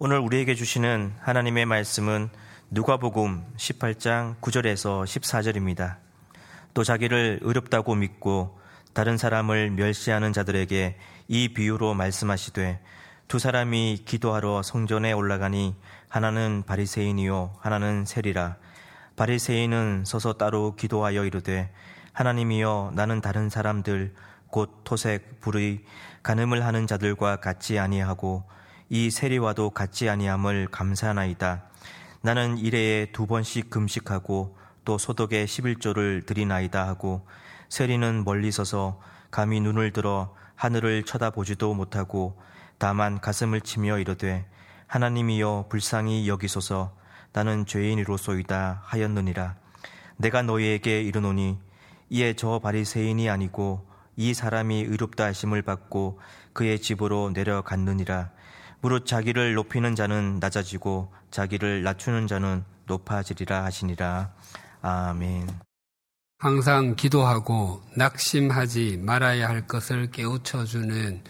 오늘 0.00 0.20
우리에게 0.20 0.54
주시는 0.54 1.14
하나님의 1.18 1.66
말씀은 1.66 2.28
누가복음 2.70 3.42
18장 3.56 4.38
9절에서 4.40 5.02
14절입니다. 5.02 5.96
또 6.72 6.84
자기를 6.84 7.40
의롭다고 7.42 7.96
믿고 7.96 8.60
다른 8.92 9.16
사람을 9.16 9.70
멸시하는 9.70 10.32
자들에게 10.32 10.96
이 11.26 11.48
비유로 11.52 11.94
말씀하시되 11.94 12.80
두 13.26 13.40
사람이 13.40 14.02
기도하러 14.04 14.62
성전에 14.62 15.10
올라가니 15.10 15.74
하나는 16.08 16.62
바리새인이요 16.64 17.56
하나는 17.58 18.04
세리라 18.04 18.56
바리새인은 19.16 20.04
서서 20.06 20.34
따로 20.34 20.76
기도하여 20.76 21.24
이르되 21.24 21.72
하나님이여 22.12 22.92
나는 22.94 23.20
다른 23.20 23.48
사람들 23.50 24.14
곧 24.46 24.82
토색 24.84 25.40
불의 25.40 25.82
간음을 26.22 26.64
하는 26.64 26.86
자들과 26.86 27.40
같이 27.40 27.80
아니하고 27.80 28.44
이 28.90 29.10
세리와도 29.10 29.70
같지 29.70 30.08
아니함을 30.08 30.68
감사하나이다. 30.70 31.64
나는 32.22 32.56
일해에 32.58 33.12
두 33.12 33.26
번씩 33.26 33.70
금식하고 33.70 34.56
또 34.84 34.96
소독에 34.96 35.44
11조를 35.44 36.24
드리나이다 36.24 36.86
하고 36.86 37.26
세리는 37.68 38.24
멀리 38.24 38.50
서서 38.50 39.00
감히 39.30 39.60
눈을 39.60 39.92
들어 39.92 40.34
하늘을 40.54 41.04
쳐다보지도 41.04 41.74
못하고 41.74 42.40
다만 42.78 43.20
가슴을 43.20 43.60
치며 43.60 43.98
이르되 43.98 44.46
하나님이여 44.86 45.66
불쌍히 45.68 46.28
여기소서. 46.28 46.96
나는 47.34 47.66
죄인이로소이다 47.66 48.80
하였느니라. 48.84 49.56
내가 50.16 50.42
너희에게 50.42 51.02
이르노니 51.02 51.58
이에 52.08 52.32
저 52.34 52.58
바리새인이 52.58 53.28
아니고 53.28 53.86
이 54.16 54.32
사람이 54.32 54.80
의롭다 54.84 55.26
하심을 55.26 55.62
받고 55.62 56.20
그의 56.54 56.80
집으로 56.80 57.30
내려갔느니라 57.34 58.30
무릇 58.80 59.06
자기를 59.06 59.54
높이는 59.54 59.94
자는 59.94 60.38
낮아지고 60.40 61.12
자기를 61.30 61.82
낮추는 61.82 62.26
자는 62.26 62.64
높아지리라 62.86 63.64
하시니라. 63.64 64.32
아멘. 64.82 65.48
항상 66.38 66.94
기도하고 66.94 67.82
낙심하지 67.96 68.98
말아야 69.02 69.48
할 69.48 69.66
것을 69.66 70.10
깨우쳐 70.12 70.64
주는 70.64 71.20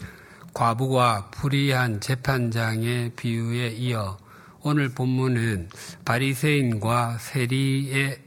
과부와 0.53 1.31
불의한 1.31 1.99
재판장의 1.99 3.13
비유에 3.15 3.69
이어 3.69 4.17
오늘 4.61 4.89
본문은 4.89 5.69
바리새인과 6.05 7.17
세리의 7.17 8.19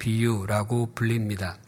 비유라고 0.00 0.94
불립니다. 0.94 1.58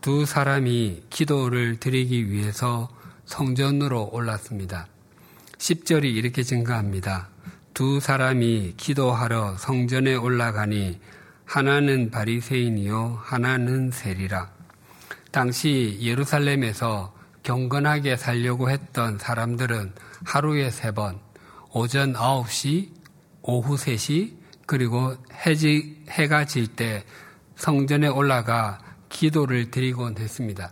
두 0.00 0.24
사람이 0.24 1.04
기도를 1.10 1.78
드리기 1.78 2.30
위해서 2.30 2.88
성전으로 3.26 4.10
올랐습니다. 4.12 4.88
10절이 5.58 6.04
이렇게 6.04 6.42
증가합니다. 6.42 7.28
두 7.74 8.00
사람이 8.00 8.74
기도하러 8.76 9.56
성전에 9.58 10.14
올라가니 10.14 11.00
하나는 11.44 12.10
바리새인이요 12.10 13.20
하나는 13.22 13.90
세리라. 13.90 14.50
당시 15.30 15.98
예루살렘에서 16.00 17.14
경건하게 17.42 18.16
살려고 18.16 18.70
했던 18.70 19.18
사람들은 19.18 19.92
하루에 20.24 20.70
세 20.70 20.92
번, 20.92 21.18
오전 21.72 22.12
9시, 22.14 22.90
오후 23.42 23.76
3시, 23.76 24.36
그리고 24.66 25.16
해지, 25.46 26.04
해가 26.10 26.44
질 26.44 26.66
때 26.74 27.04
성전에 27.56 28.06
올라가 28.08 28.78
기도를 29.08 29.70
드리곤 29.70 30.16
했습니다. 30.18 30.70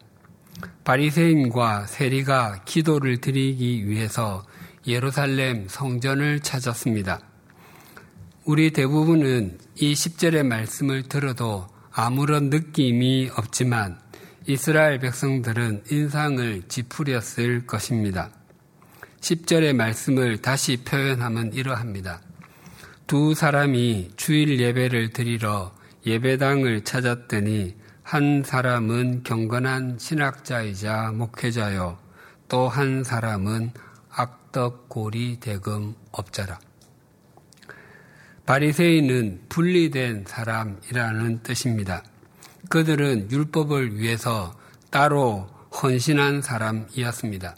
바리새인과 0.84 1.87
세리가 1.87 2.62
기도를 2.64 3.20
드리기 3.20 3.89
위해서 3.89 4.45
예루살렘 4.87 5.67
성전을 5.69 6.41
찾았습니다. 6.41 7.20
우리 8.45 8.70
대부분은 8.70 9.59
이 9.77 9.92
10절의 9.95 10.47
말씀을 10.47 11.03
들어도 11.03 11.67
아무런 11.91 12.51
느낌이 12.51 13.31
없지만 13.34 13.98
이스라엘 14.46 15.01
백성들은 15.01 15.85
인상을 15.91 16.63
찌푸렸을 16.69 17.67
것입니다. 17.67 18.30
10절의 19.20 19.75
말씀을 19.75 20.41
다시 20.41 20.77
표현하면 20.85 21.52
이러합니다. 21.52 22.20
두 23.08 23.35
사람이 23.35 24.13
주일 24.17 24.61
예배를 24.61 25.11
드리러 25.11 25.75
예배당을 26.07 26.85
찾았더니 26.85 27.75
한 28.05 28.45
사람은 28.45 29.25
경건한 29.25 29.98
신학자이자 29.98 31.11
목회자요. 31.13 31.98
또 32.48 32.69
한 32.69 33.02
사람은 33.02 33.73
악덕 34.16 34.88
고리 34.88 35.38
대금 35.38 35.94
업자라. 36.10 36.58
바리새인은 38.46 39.42
분리된 39.50 40.24
사람이라는 40.27 41.42
뜻입니다. 41.42 42.02
그들은 42.70 43.30
율법을 43.30 43.98
위해서 43.98 44.58
따로 44.90 45.48
헌신한 45.82 46.40
사람이었습니다. 46.40 47.56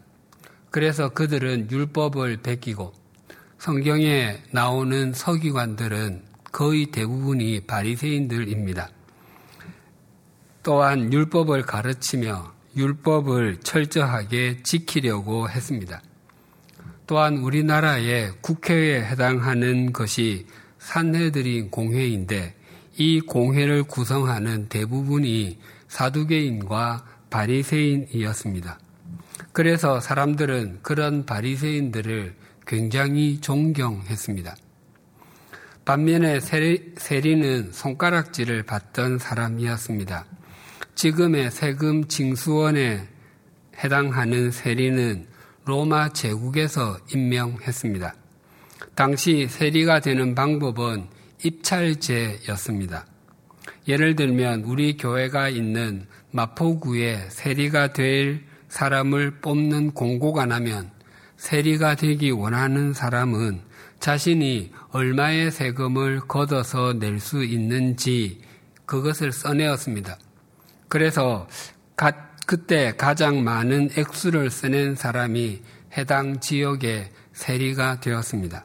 그래서 0.71 1.11
그들은 1.11 1.71
율법을 1.71 2.39
베끼고 2.39 2.93
성경에 3.59 4.43
나오는 4.51 5.13
서기관들은 5.13 6.25
거의 6.51 6.87
대부분이 6.87 7.67
바리새인들입니다. 7.67 8.91
또한 10.65 11.13
율법을 11.13 11.63
가르치며 11.63 12.53
율법을 12.77 13.61
철저하게 13.61 14.63
지키려고 14.65 15.49
했습니다. 15.49 16.03
또한 17.09 17.39
우리나라의 17.39 18.33
국회에 18.43 19.01
해당하는 19.01 19.95
것이 19.95 20.47
산해드린 20.79 21.71
공회인데 21.71 22.55
이 22.99 23.21
공회를 23.23 23.85
구성하는 23.85 24.69
대부분이 24.69 25.59
사두개인과 25.89 27.07
바리새인이었습니다. 27.31 28.79
그래서 29.53 30.01
사람들은 30.01 30.81
그런 30.83 31.25
바리새인들을 31.25 32.35
굉장히 32.67 33.41
존경했습니다. 33.41 34.55
반면에 35.87 36.41
세리는 36.41 37.73
손가락질을 37.73 38.65
받던 38.65 39.19
사람이었습니다. 39.19 40.27
지금의 40.95 41.53
세금 41.53 42.07
징수원에 42.07 43.09
해당하는 43.83 44.51
세리는 44.51 45.28
로마 45.69 46.09
제국에서 46.09 46.97
임명했습니다. 47.13 48.15
당시 48.95 49.47
세리가 49.49 50.01
되는 50.01 50.35
방법은 50.35 51.09
입찰제였습니다. 51.45 53.05
예를 53.87 54.17
들면 54.17 54.63
우리 54.63 54.97
교회가 54.97 55.51
있는 55.51 56.07
마포구에 56.31 57.29
세리가 57.29 57.93
될 57.93 58.47
사람을 58.69 59.43
뽑는 59.43 59.91
공고가 59.91 60.47
나면 60.47 60.91
세리가 61.37 61.97
되기 61.97 62.31
원하는 62.31 62.95
사람은 62.95 63.61
자신이 64.01 64.73
얼마의 64.93 65.51
세금을 65.51 66.21
걷어서 66.21 66.95
낼 66.95 67.21
수 67.21 67.45
있는지 67.45 68.41
그것을 68.87 69.33
써내었습니다. 69.33 70.17
그래서 70.89 71.47
그때 72.49 72.95
가장 72.97 73.45
많은 73.45 73.91
액수를 73.95 74.49
써낸 74.49 74.95
사람이 74.95 75.61
해당 75.99 76.41
지역의 76.41 77.11
세리가 77.35 78.01
되었습니다. 78.01 78.65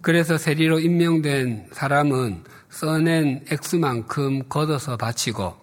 그래서 0.00 0.38
세리로 0.38 0.80
임명된 0.80 1.68
사람은 1.72 2.44
써낸 2.70 3.44
액수만큼 3.52 4.48
걷어서 4.48 4.96
바치고 4.96 5.58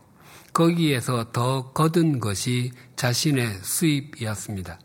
거기에서 0.54 1.32
더 1.32 1.72
거둔 1.72 2.20
것이 2.20 2.72
자신의 2.96 3.48
수입이었습니다. 3.64 4.80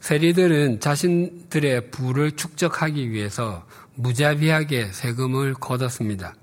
세리들은 0.00 0.80
자신들의 0.80 1.90
부를 1.90 2.30
축적하기 2.30 3.10
위해서 3.10 3.66
무자비하게 3.96 4.92
세금을 4.92 5.52
걷었습니다. 5.52 6.34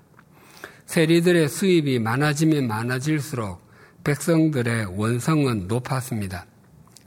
세리들의 0.85 1.49
수입이 1.49 1.97
많아지면 1.97 2.67
많아질수록 2.67 3.62
백성들의 4.03 4.97
원성은 4.97 5.67
높았습니다. 5.67 6.45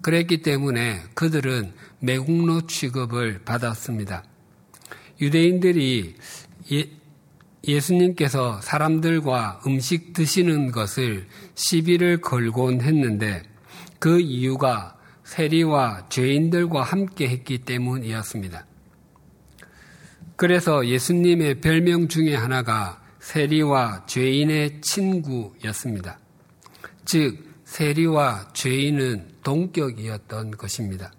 그랬기 0.03 0.43
때문에 0.43 1.03
그들은 1.15 1.73
매국노 2.01 2.67
취급을 2.67 3.43
받았습니다. 3.45 4.25
유대인들이 5.21 6.15
예, 7.69 7.81
수님께서 7.81 8.61
사람들과 8.61 9.63
음식 9.67 10.13
드시는 10.13 10.71
것을 10.71 11.27
시비를 11.55 12.21
걸곤 12.21 12.81
했는데 12.81 13.43
그 13.99 14.21
이유가 14.21 14.97
세리와 15.25 16.09
죄인들과 16.09 16.83
함께 16.83 17.29
했기 17.29 17.59
때문이었습니다. 17.59 18.65
그래서 20.37 20.87
예수님의 20.87 21.61
별명 21.61 22.09
중에 22.09 22.35
하나가 22.35 23.03
세리와 23.19 24.07
죄인의 24.07 24.83
친구였습니다. 24.83 26.21
즉, 27.07 27.47
세리와 27.65 28.49
죄인은 28.53 29.29
동격이었던 29.43 30.51
것입니다. 30.53 31.13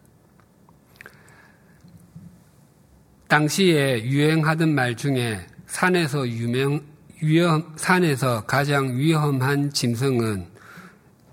당시에 3.27 4.03
유행하던 4.03 4.73
말 4.73 4.95
중에 4.95 5.45
산에서 5.65 6.27
유명, 6.27 6.85
위험, 7.21 7.73
산에서 7.75 8.45
가장 8.45 8.97
위험한 8.97 9.71
짐승은 9.71 10.47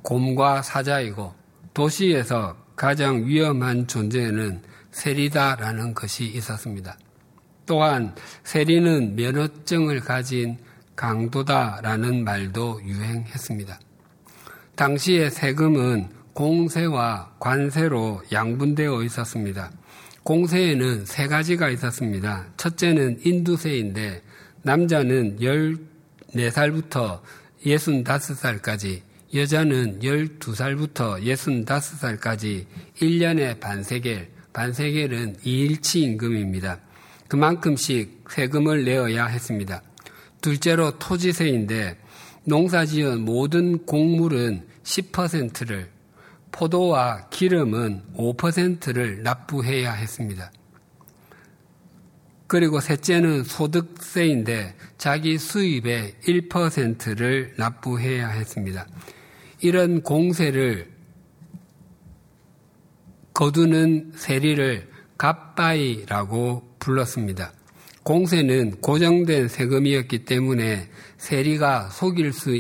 곰과 0.03 0.63
사자이고 0.63 1.35
도시에서 1.73 2.57
가장 2.75 3.27
위험한 3.27 3.87
존재는 3.87 4.63
세리다라는 4.91 5.95
것이 5.95 6.27
있었습니다. 6.27 6.97
또한 7.67 8.15
세리는 8.45 9.17
면허증을 9.17 10.01
가진 10.01 10.59
강도다라는 10.97 12.25
말도 12.25 12.83
유행했습니다. 12.85 13.79
당시의 14.77 15.31
세금은 15.31 16.09
공세와 16.33 17.35
관세로 17.39 18.23
양분되어 18.33 19.05
있었습니다. 19.05 19.71
공세에는 20.25 21.05
세 21.05 21.29
가지가 21.29 21.69
있었습니다. 21.71 22.47
첫째는 22.57 23.21
인두세인데 23.25 24.23
남자는 24.63 25.39
14살부터 25.39 27.21
65살까지 27.65 29.03
여자는 29.35 30.01
12살부터 30.01 31.23
65살까지 31.23 32.67
1년에 33.01 33.61
반세겔, 33.61 34.29
반세겔은 34.53 35.37
2일치 35.45 35.97
임금입니다. 36.01 36.81
그만큼씩 37.29 38.25
세금을 38.29 38.85
내어야 38.85 39.27
했습니다. 39.27 39.83
둘째로 40.41 40.99
토지세인데 40.99 41.97
농사지은 42.45 43.25
모든 43.25 43.85
곡물은 43.87 44.67
10%를 44.83 45.91
포도와 46.53 47.29
기름은 47.31 48.03
5%를 48.17 49.23
납부해야 49.23 49.93
했습니다. 49.93 50.53
그리고 52.47 52.81
셋째는 52.81 53.45
소득세인데 53.45 54.77
자기 54.99 55.39
수입의 55.39 56.15
1%를 56.23 57.55
납부해야 57.57 58.29
했습니다. 58.29 58.87
이런 59.61 60.03
공세를 60.03 60.93
거두는 63.33 64.13
세리를 64.15 64.89
갑바이라고 65.19 66.77
불렀습니다. 66.79 67.53
공세는 68.05 68.83
고정된 68.83 69.49
세금이었기 69.49 70.27
때문에 70.27 70.89
세리가 71.17 71.89
속일 71.89 72.33
수 72.35 72.55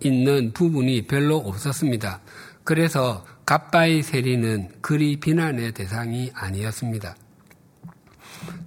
있는 0.00 0.52
부분이 0.52 1.06
별로 1.06 1.36
없었습니다. 1.36 2.20
그래서 2.64 3.24
갑바이 3.46 4.02
세리는 4.02 4.68
그리 4.80 5.18
비난의 5.18 5.72
대상이 5.72 6.32
아니었습니다. 6.34 7.16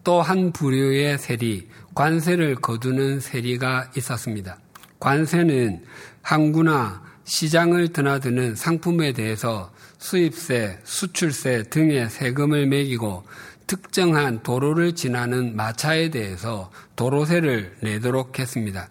또 0.03 0.21
한 0.21 0.51
부류의 0.51 1.17
세리, 1.17 1.67
관세를 1.93 2.55
거두는 2.55 3.19
세리가 3.19 3.91
있었습니다. 3.97 4.57
관세는 4.99 5.83
항구나 6.21 7.03
시장을 7.25 7.89
드나드는 7.89 8.55
상품에 8.55 9.11
대해서 9.13 9.71
수입세, 9.97 10.79
수출세 10.83 11.63
등의 11.63 12.09
세금을 12.09 12.67
매기고 12.67 13.23
특정한 13.67 14.43
도로를 14.43 14.95
지나는 14.95 15.55
마차에 15.55 16.09
대해서 16.09 16.71
도로세를 16.95 17.77
내도록 17.81 18.39
했습니다. 18.39 18.89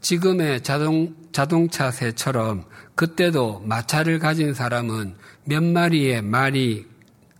지금의 0.00 0.62
자동, 0.62 1.14
자동차세처럼 1.32 2.64
그때도 2.94 3.60
마차를 3.60 4.18
가진 4.18 4.52
사람은 4.54 5.14
몇 5.44 5.62
마리의 5.62 6.22
말이 6.22 6.86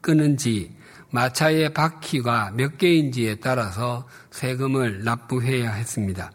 끄는지 0.01 0.75
마차의 1.11 1.75
바퀴가 1.75 2.53
몇 2.55 2.79
개인지에 2.79 3.37
따라서 3.37 4.09
세금을 4.31 5.05
납부해야 5.05 5.73
했습니다. 5.73 6.33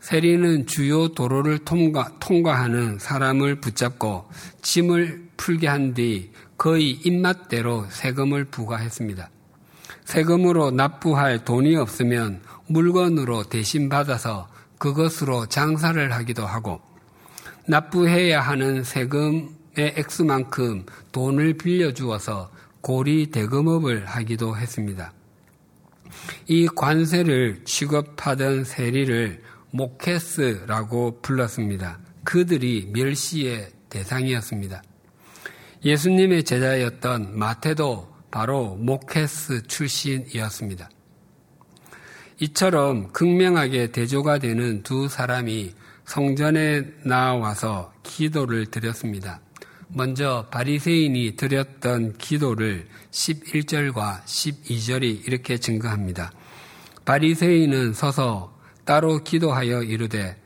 세리는 0.00 0.66
주요 0.66 1.08
도로를 1.08 1.58
통과, 1.58 2.12
통과하는 2.20 2.98
사람을 2.98 3.60
붙잡고 3.60 4.28
짐을 4.62 5.30
풀게 5.36 5.66
한 5.66 5.94
뒤 5.94 6.30
거의 6.56 6.90
입맛대로 6.90 7.86
세금을 7.90 8.44
부과했습니다. 8.46 9.30
세금으로 10.04 10.70
납부할 10.70 11.44
돈이 11.44 11.76
없으면 11.76 12.42
물건으로 12.66 13.44
대신 13.44 13.88
받아서 13.88 14.48
그것으로 14.78 15.46
장사를 15.46 16.12
하기도 16.12 16.46
하고 16.46 16.80
납부해야 17.66 18.40
하는 18.40 18.84
세금의 18.84 19.44
액수만큼 19.76 20.84
돈을 21.12 21.54
빌려주어서 21.54 22.50
고리 22.80 23.30
대금업을 23.30 24.04
하기도 24.04 24.56
했습니다. 24.56 25.12
이 26.46 26.68
관세를 26.68 27.62
취급하던 27.64 28.64
세리를 28.64 29.42
모케스라고 29.70 31.20
불렀습니다. 31.22 31.98
그들이 32.24 32.90
멸시의 32.92 33.70
대상이었습니다. 33.88 34.82
예수님의 35.84 36.44
제자였던 36.44 37.38
마테도 37.38 38.08
바로 38.30 38.74
모케스 38.76 39.62
출신이었습니다. 39.66 40.88
이처럼 42.40 43.12
극명하게 43.12 43.92
대조가 43.92 44.38
되는 44.38 44.82
두 44.82 45.08
사람이 45.08 45.74
성전에 46.04 46.82
나와서 47.04 47.92
기도를 48.02 48.66
드렸습니다. 48.66 49.40
먼저 49.88 50.46
바리새인이 50.50 51.36
드렸던 51.36 52.16
기도를 52.16 52.88
11절과 53.10 54.24
12절이 54.24 55.28
이렇게 55.28 55.58
증거합니다. 55.58 56.32
바리새인은 57.04 57.92
서서 57.92 58.58
따로 58.84 59.22
기도하여 59.22 59.82
이르되 59.82 60.36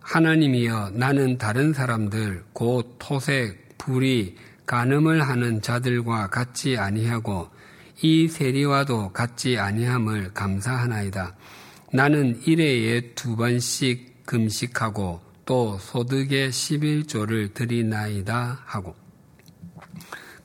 하나님이여 0.00 0.92
나는 0.94 1.38
다른 1.38 1.72
사람들 1.72 2.44
곧 2.52 2.96
토색, 2.98 3.78
불이, 3.78 4.36
간음을 4.70 5.26
하는 5.26 5.60
자들과 5.60 6.28
같지 6.28 6.78
아니하고 6.78 7.50
이 8.02 8.28
세리와도 8.28 9.12
같지 9.12 9.58
아니함을 9.58 10.32
감사하나이다. 10.32 11.34
나는 11.92 12.40
일회에 12.46 13.00
두 13.16 13.34
번씩 13.34 14.24
금식하고 14.26 15.20
또 15.44 15.76
소득의 15.80 16.50
11조를 16.50 17.52
드리나이다 17.52 18.60
하고 18.64 18.94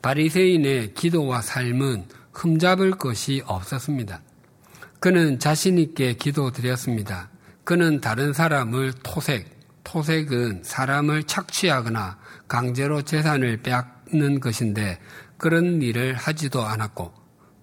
바리새인의 0.02 0.94
기도와 0.94 1.40
삶은 1.40 2.06
흠잡을 2.32 2.90
것이 2.90 3.44
없었습니다. 3.46 4.22
그는 4.98 5.38
자신 5.38 5.78
있게 5.78 6.14
기도드렸습니다. 6.14 7.30
그는 7.62 8.00
다른 8.00 8.32
사람을 8.32 8.92
토색, 9.04 9.48
토색은 9.84 10.64
사람을 10.64 11.22
착취하거나 11.22 12.18
강제로 12.48 13.02
재산을 13.02 13.58
빼앗 13.58 13.95
는 14.12 14.40
것인데 14.40 14.98
그런 15.36 15.82
일을 15.82 16.14
하지도 16.14 16.62
않았고 16.62 17.12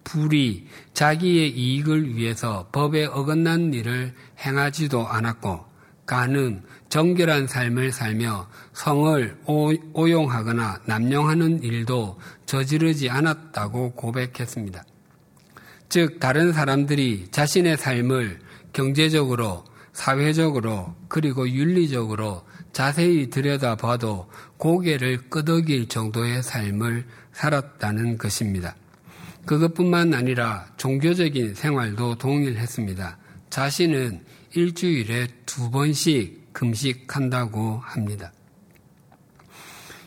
불이 0.04 0.68
자기의 0.94 1.52
이익을 1.52 2.16
위해서 2.16 2.68
법에 2.72 3.06
어긋난 3.06 3.74
일을 3.74 4.14
행하지도 4.40 5.08
않았고 5.08 5.74
간음, 6.06 6.64
정결한 6.90 7.48
삶을 7.48 7.92
살며 7.92 8.48
성을 8.74 9.38
오용하거나 9.46 10.82
남용하는 10.86 11.64
일도 11.64 12.20
저지르지 12.46 13.10
않았다고 13.10 13.94
고백했습니다. 13.94 14.84
즉, 15.90 16.20
다른 16.20 16.52
사람들이 16.52 17.28
자신의 17.32 17.78
삶을 17.78 18.40
경제적으로, 18.74 19.64
사회적으로, 19.94 20.96
그리고 21.08 21.48
윤리적으로 21.48 22.44
자세히 22.74 23.30
들여다봐도 23.30 24.30
고개를 24.64 25.30
끄덕일 25.30 25.90
정도의 25.90 26.42
삶을 26.42 27.06
살았다는 27.34 28.18
것입니다. 28.18 28.78
그것뿐만 29.46 30.14
아니라 30.14 30.68
종교적인 30.78 31.54
생활도 31.54 32.16
동일했습니다. 32.16 33.18
자신은 33.50 34.24
일주일에 34.54 35.28
두 35.46 35.70
번씩 35.70 36.54
금식한다고 36.54 37.82
합니다. 37.84 38.32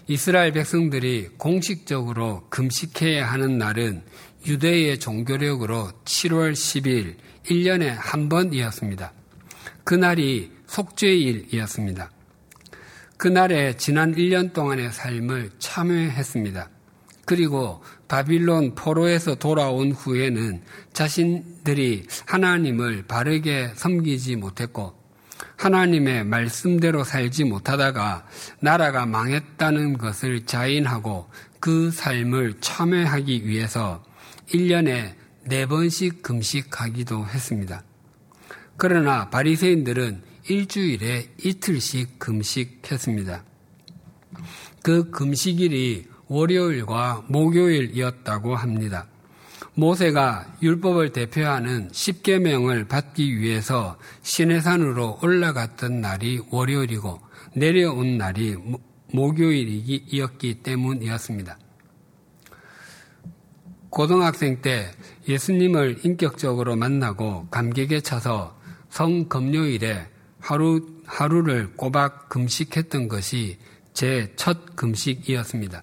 이스라엘 0.06 0.52
백성들이 0.52 1.32
공식적으로 1.36 2.46
금식해야 2.48 3.30
하는 3.30 3.58
날은 3.58 4.04
유대의 4.46 5.00
종교력으로 5.00 5.90
7월 6.06 6.52
10일, 6.52 7.16
1년에 7.44 7.94
한 7.94 8.30
번이었습니다. 8.30 9.12
그날이 9.84 10.50
속죄일이었습니다. 10.66 12.15
그날에 13.16 13.76
지난 13.76 14.14
1년 14.14 14.52
동안의 14.52 14.92
삶을 14.92 15.50
참여했습니다. 15.58 16.68
그리고 17.25 17.82
바빌론 18.08 18.75
포로에서 18.75 19.35
돌아온 19.35 19.90
후에는 19.92 20.62
자신들이 20.92 22.06
하나님을 22.26 23.04
바르게 23.08 23.73
섬기지 23.75 24.37
못했고 24.37 24.94
하나님의 25.56 26.25
말씀대로 26.25 27.04
살지 27.04 27.44
못하다가 27.44 28.26
나라가 28.61 29.06
망했다는 29.06 29.99
것을 29.99 30.46
자인하고 30.46 31.28
그 31.58 31.90
삶을 31.90 32.61
참여하기 32.61 33.46
위해서 33.46 34.04
1년에 34.50 35.14
네 35.46 35.66
번씩 35.66 36.23
금식하기도 36.23 37.26
했습니다. 37.26 37.82
그러나 38.76 39.30
바리새인들은 39.30 40.23
일주일에 40.49 41.29
이틀씩 41.43 42.19
금식했습니다. 42.19 43.45
그 44.83 45.11
금식일이 45.11 46.07
월요일과 46.29 47.25
목요일이었다고 47.29 48.55
합니다. 48.55 49.07
모세가 49.75 50.57
율법을 50.62 51.12
대표하는 51.12 51.91
십계명을 51.93 52.88
받기 52.88 53.38
위해서 53.38 53.99
시내산으로 54.23 55.19
올라갔던 55.23 56.00
날이 56.00 56.41
월요일이고 56.50 57.21
내려온 57.55 58.17
날이 58.17 58.57
목요일이었기 59.12 60.62
때문이었습니다. 60.62 61.59
고등학생 63.91 64.61
때 64.61 64.91
예수님을 65.29 66.00
인격적으로 66.05 66.76
만나고 66.76 67.49
감격에 67.50 68.00
차서 68.00 68.59
성금요일에 68.91 70.07
하루, 70.47 70.87
하루를 71.07 71.73
꼬박 71.73 72.29
금식했던 72.29 73.09
것이 73.09 73.59
제 73.95 74.33
첫 74.37 74.76
금식이었습니다. 74.76 75.83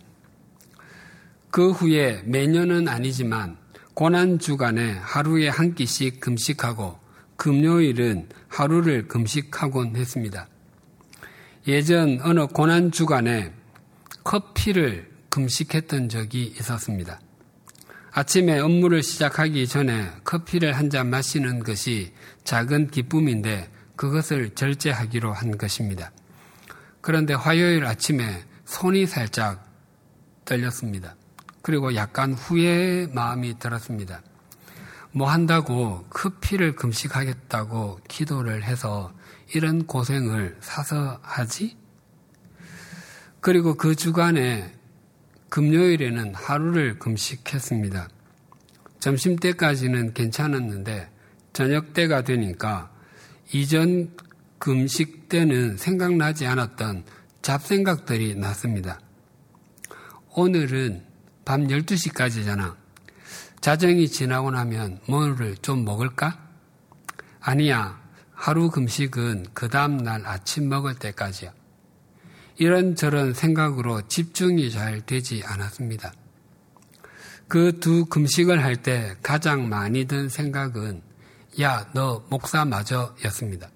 그 1.52 1.72
후에 1.72 2.22
매년은 2.26 2.88
아니지만 2.88 3.58
고난 3.94 4.40
주간에 4.40 4.94
하루에 4.94 5.50
한 5.50 5.76
끼씩 5.76 6.22
금식하고 6.22 6.98
금요일은 7.36 8.30
하루를 8.48 9.10
금식하곤 9.10 9.98
했습니다. 9.98 10.48
예전 11.68 12.22
어느 12.22 12.48
고난 12.48 12.90
주간에 12.90 13.52
커피를 14.24 15.12
금식했던 15.30 16.08
적이 16.08 16.54
있었습니다. 16.58 17.20
아침에 18.12 18.60
업무를 18.60 19.04
시작하기 19.04 19.68
전에 19.68 20.10
커피를 20.24 20.72
한 20.72 20.90
잔 20.90 21.10
마시는 21.10 21.60
것이 21.60 22.14
작은 22.46 22.92
기쁨인데 22.92 23.73
그것을 24.04 24.50
절제하기로 24.50 25.32
한 25.32 25.58
것입니다. 25.58 26.12
그런데 27.00 27.34
화요일 27.34 27.86
아침에 27.86 28.44
손이 28.66 29.06
살짝 29.06 29.66
떨렸습니다. 30.44 31.16
그리고 31.62 31.96
약간 31.96 32.34
후회의 32.34 33.08
마음이 33.08 33.60
들었습니다. 33.60 34.22
뭐 35.14 35.32
한다고 35.32 36.04
커피를 36.10 36.76
금식하겠다고 36.76 38.02
기도를 38.10 38.66
해서 38.66 39.14
이런 39.56 39.88
고생을 39.88 40.58
사서 40.60 41.20
하지? 41.22 41.78
그리고 43.40 43.76
그 43.76 43.96
주간에 43.96 44.76
금요일에는 45.48 46.36
하루를 46.36 47.00
금식했습니다. 47.00 48.10
점심 49.00 49.38
때까지는 49.38 50.14
괜찮았는데 50.14 51.10
저녁 51.54 51.94
때가 51.94 52.24
되니까 52.24 52.93
이전 53.56 54.10
금식 54.58 55.30
때는 55.30 55.78
생각나지 55.78 56.48
않았던 56.48 57.04
잡생각들이 57.44 58.34
났습니다. 58.36 59.00
오늘은 60.34 61.04
밤 61.46 61.68
12시까지잖아. 61.68 62.76
자정이 63.62 64.08
지나고 64.10 64.50
나면 64.50 65.00
뭐를 65.08 65.56
좀 65.58 65.86
먹을까? 65.86 66.50
아니야. 67.40 68.02
하루 68.34 68.72
금식은 68.72 69.46
그 69.54 69.70
다음날 69.70 70.26
아침 70.26 70.68
먹을 70.68 70.96
때까지야. 70.96 71.54
이런저런 72.58 73.36
생각으로 73.36 74.08
집중이 74.08 74.72
잘 74.72 75.02
되지 75.02 75.44
않았습니다. 75.46 76.12
그 77.48 77.80
두 77.80 78.06
금식을 78.06 78.64
할 78.64 78.78
때 78.78 79.16
가장 79.22 79.70
많이 79.70 80.06
든 80.06 80.28
생각은 80.28 81.04
야, 81.62 81.88
너 81.94 82.26
목사 82.30 82.66
맞아 82.66 83.14
였습니다. 83.26 83.70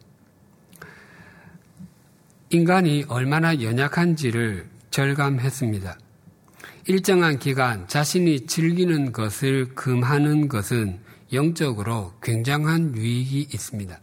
인간이 2.50 3.06
얼마나 3.08 3.62
연약한지를 3.62 4.68
절감했습니다. 4.90 5.98
일정한 6.86 7.38
기간 7.38 7.88
자신이 7.88 8.48
즐기는 8.48 9.12
것을 9.12 9.76
금하는 9.76 10.48
것은 10.48 11.00
영적으로 11.34 12.14
굉장한 12.24 12.96
유익이 12.96 13.50
있습니다. 13.54 14.00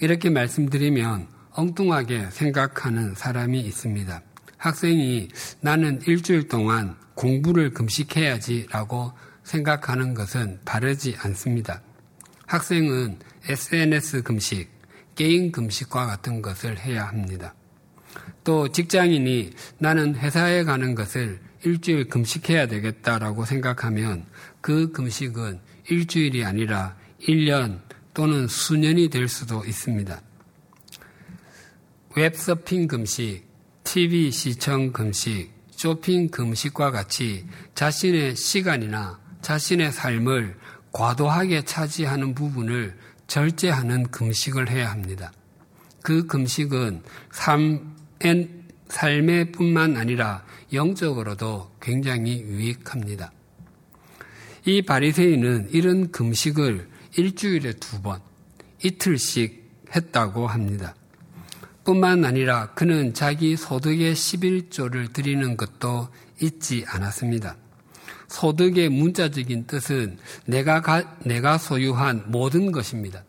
이렇게 0.00 0.30
말씀드리면 0.30 1.26
엉뚱하게 1.52 2.30
생각하는 2.30 3.14
사람이 3.14 3.58
있습니다. 3.60 4.20
학생이 4.58 5.28
나는 5.60 6.00
일주일 6.06 6.48
동안 6.48 6.96
공부를 7.14 7.70
금식해야지라고 7.70 9.12
생각하는 9.42 10.12
것은 10.12 10.60
바르지 10.64 11.16
않습니다. 11.18 11.80
학생은 12.46 13.18
SNS 13.48 14.22
금식, 14.22 14.68
게임 15.14 15.52
금식과 15.52 16.06
같은 16.06 16.42
것을 16.42 16.78
해야 16.78 17.06
합니다. 17.06 17.54
또 18.44 18.68
직장인이 18.68 19.52
나는 19.78 20.14
회사에 20.14 20.64
가는 20.64 20.94
것을 20.94 21.40
일주일 21.64 22.08
금식해야 22.08 22.68
되겠다라고 22.68 23.44
생각하면 23.44 24.24
그 24.60 24.92
금식은 24.92 25.60
일주일이 25.88 26.44
아니라 26.44 26.96
1년 27.22 27.80
또는 28.14 28.46
수년이 28.46 29.10
될 29.10 29.28
수도 29.28 29.64
있습니다. 29.64 30.20
웹서핑 32.14 32.86
금식, 32.86 33.46
TV 33.84 34.30
시청 34.30 34.92
금식, 34.92 35.52
쇼핑 35.70 36.28
금식과 36.30 36.90
같이 36.90 37.46
자신의 37.74 38.36
시간이나 38.36 39.20
자신의 39.42 39.92
삶을 39.92 40.56
과도하게 40.96 41.66
차지하는 41.66 42.34
부분을 42.34 42.96
절제하는 43.26 44.10
금식을 44.10 44.70
해야 44.70 44.90
합니다. 44.90 45.30
그 46.02 46.26
금식은 46.26 47.02
삶, 47.30 47.94
삶의 48.88 49.52
뿐만 49.52 49.98
아니라 49.98 50.42
영적으로도 50.72 51.70
굉장히 51.82 52.40
유익합니다. 52.40 53.30
이 54.64 54.80
바리새인은 54.80 55.68
이런 55.72 56.10
금식을 56.12 56.88
일주일에 57.18 57.74
두 57.74 58.00
번, 58.00 58.18
이틀씩 58.82 59.90
했다고 59.94 60.46
합니다. 60.46 60.94
뿐만 61.84 62.24
아니라 62.24 62.72
그는 62.72 63.12
자기 63.12 63.54
소득의 63.54 64.14
11조를 64.14 65.12
드리는 65.12 65.58
것도 65.58 66.08
잊지 66.40 66.86
않았습니다. 66.88 67.54
소득의 68.28 68.88
문자적인 68.88 69.66
뜻은 69.66 70.18
내가, 70.46 70.80
가, 70.80 71.16
내가 71.24 71.58
소유한 71.58 72.24
모든 72.26 72.72
것입니다. 72.72 73.24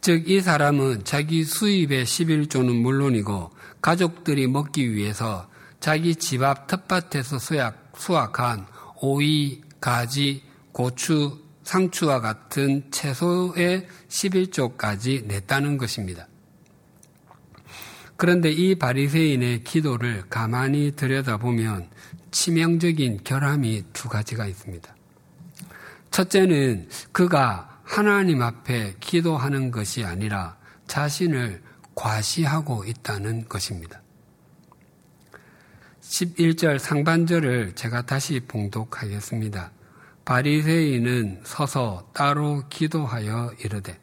즉, 0.00 0.28
이 0.28 0.40
사람은 0.40 1.04
자기 1.04 1.44
수입의 1.44 2.04
11조는 2.04 2.80
물론이고 2.80 3.50
가족들이 3.80 4.46
먹기 4.46 4.94
위해서 4.94 5.48
자기 5.80 6.14
집 6.16 6.42
앞 6.42 6.66
텃밭에서 6.66 7.38
수약, 7.38 7.92
수확한 7.96 8.66
오이, 9.00 9.62
가지, 9.80 10.42
고추, 10.72 11.38
상추와 11.62 12.20
같은 12.20 12.90
채소의 12.90 13.86
11조까지 14.08 15.26
냈다는 15.26 15.78
것입니다. 15.78 16.28
그런데 18.16 18.50
이 18.50 18.76
바리새인의 18.76 19.64
기도를 19.64 20.24
가만히 20.30 20.92
들여다보면 20.94 21.88
치명적인 22.34 23.20
결함이 23.22 23.84
두 23.92 24.08
가지가 24.08 24.46
있습니다. 24.46 24.92
첫째는 26.10 26.88
그가 27.12 27.80
하나님 27.84 28.42
앞에 28.42 28.96
기도하는 28.98 29.70
것이 29.70 30.04
아니라 30.04 30.56
자신을 30.88 31.62
과시하고 31.94 32.86
있다는 32.86 33.48
것입니다. 33.48 34.02
11절 36.02 36.80
상반절을 36.80 37.76
제가 37.76 38.02
다시 38.04 38.40
봉독하겠습니다. 38.40 39.70
바리새인은 40.24 41.42
서서 41.44 42.10
따로 42.12 42.64
기도하여 42.68 43.52
이르되 43.60 43.96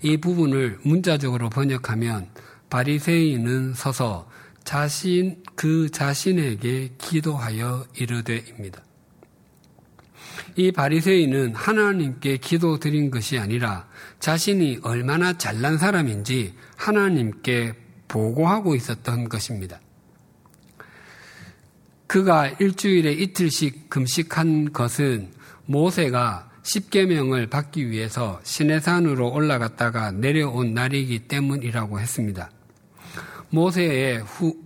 이 0.00 0.16
부분을 0.16 0.78
문자적으로 0.84 1.50
번역하면 1.50 2.28
바리새인은 2.70 3.74
서서 3.74 4.28
자신 4.64 5.42
그 5.54 5.90
자신에게 5.90 6.94
기도하여 6.98 7.86
이르되입니다. 7.96 8.82
이 10.56 10.72
바리새인은 10.72 11.54
하나님께 11.54 12.38
기도 12.38 12.78
드린 12.78 13.10
것이 13.10 13.38
아니라 13.38 13.88
자신이 14.20 14.80
얼마나 14.82 15.36
잘난 15.36 15.78
사람인지 15.78 16.54
하나님께 16.76 17.74
보고하고 18.08 18.74
있었던 18.74 19.28
것입니다. 19.28 19.80
그가 22.06 22.48
일주일에 22.48 23.12
이틀씩 23.12 23.90
금식한 23.90 24.72
것은 24.72 25.32
모세가 25.66 26.50
십계명을 26.62 27.48
받기 27.48 27.90
위해서 27.90 28.40
시내산으로 28.44 29.32
올라갔다가 29.32 30.12
내려온 30.12 30.74
날이기 30.74 31.26
때문이라고 31.26 32.00
했습니다. 32.00 32.50
모세의 33.54 34.18
후, 34.22 34.56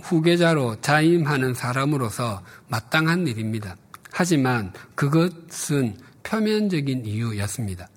후계자로 0.00 0.80
자임하는 0.80 1.54
사람으로서 1.54 2.42
마땅한 2.68 3.28
일입니다. 3.28 3.76
하지만 4.10 4.72
그것은 4.94 5.96
표면적인 6.22 7.04
이유였습니다. 7.06 7.88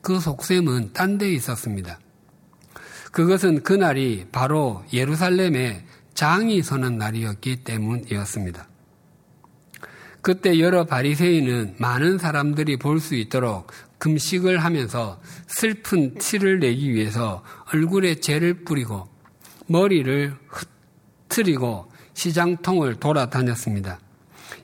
그 0.00 0.20
속셈은 0.20 0.92
딴 0.92 1.18
데 1.18 1.32
있었습니다. 1.32 1.98
그것은 3.12 3.62
그날이 3.62 4.26
바로 4.32 4.84
예루살렘에 4.92 5.84
장이 6.14 6.62
서는 6.62 6.98
날이었기 6.98 7.64
때문이었습니다. 7.64 8.68
그때 10.20 10.58
여러 10.58 10.84
바리새인은 10.84 11.76
많은 11.78 12.18
사람들이 12.18 12.78
볼 12.78 12.98
수 12.98 13.14
있도록 13.14 13.70
금식을 13.98 14.58
하면서 14.58 15.20
슬픈 15.46 16.14
티를 16.14 16.60
내기 16.60 16.92
위해서 16.92 17.42
얼굴에 17.72 18.16
죄를 18.16 18.64
뿌리고 18.64 19.13
머리를 19.66 20.36
흐트리고 20.48 21.90
시장통을 22.14 22.96
돌아다녔습니다. 22.96 23.98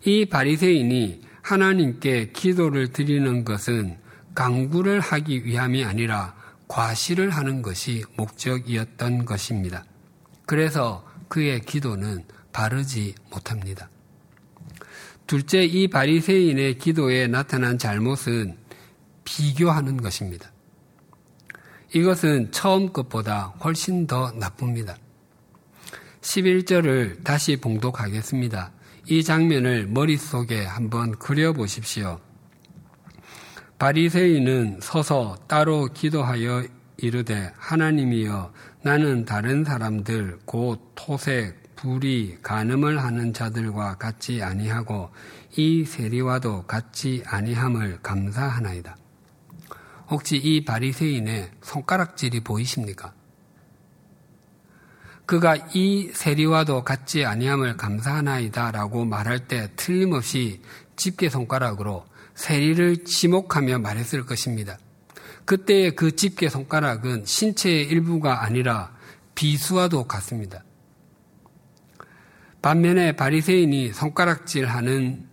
이 0.04 0.26
바리새인이 0.26 1.22
하나님께 1.42 2.30
기도를 2.32 2.92
드리는 2.92 3.44
것은 3.44 3.98
강구를 4.34 5.00
하기 5.00 5.44
위함이 5.44 5.84
아니라 5.84 6.34
과시를 6.68 7.30
하는 7.30 7.62
것이 7.62 8.04
목적이었던 8.16 9.24
것입니다. 9.24 9.84
그래서 10.46 11.04
그의 11.28 11.60
기도는 11.60 12.24
바르지 12.52 13.14
못합니다. 13.30 13.88
둘째, 15.26 15.64
이 15.64 15.88
바리새인의 15.88 16.78
기도에 16.78 17.26
나타난 17.26 17.78
잘못은 17.78 18.56
비교하는 19.24 19.96
것입니다. 19.96 20.49
이것은 21.94 22.52
처음 22.52 22.92
것보다 22.92 23.54
훨씬 23.64 24.06
더 24.06 24.30
나쁩니다. 24.32 24.96
11절을 26.20 27.24
다시 27.24 27.56
봉독하겠습니다. 27.56 28.72
이 29.08 29.24
장면을 29.24 29.86
머릿속에 29.88 30.64
한번 30.64 31.12
그려보십시오. 31.18 32.20
바리새인은 33.78 34.78
서서 34.80 35.36
따로 35.48 35.86
기도하여 35.86 36.64
이르되 36.98 37.50
하나님이여 37.56 38.52
나는 38.82 39.24
다른 39.24 39.64
사람들 39.64 40.40
곧 40.44 40.92
토색, 40.94 41.76
불이, 41.76 42.38
간음을 42.42 43.02
하는 43.02 43.32
자들과 43.32 43.96
같지 43.96 44.42
아니하고 44.42 45.10
이 45.56 45.84
세리와도 45.84 46.64
같지 46.66 47.22
아니함을 47.26 48.00
감사하나이다. 48.02 48.96
혹시 50.10 50.36
이 50.36 50.64
바리새인의 50.64 51.50
손가락질이 51.62 52.40
보이십니까? 52.40 53.14
그가 55.24 55.54
이 55.72 56.10
세리와도 56.12 56.82
같지 56.82 57.24
아니함을 57.24 57.76
감사하나이다라고 57.76 59.04
말할 59.04 59.46
때 59.46 59.70
틀림없이 59.76 60.60
집게 60.96 61.28
손가락으로 61.28 62.04
세리를 62.34 63.04
지목하며 63.04 63.78
말했을 63.78 64.26
것입니다. 64.26 64.76
그때의 65.44 65.94
그 65.94 66.16
집게 66.16 66.48
손가락은 66.48 67.24
신체의 67.26 67.84
일부가 67.84 68.42
아니라 68.42 68.92
비수와도 69.36 70.08
같습니다. 70.08 70.64
반면에 72.60 73.12
바리새인이 73.12 73.92
손가락질하는 73.92 75.28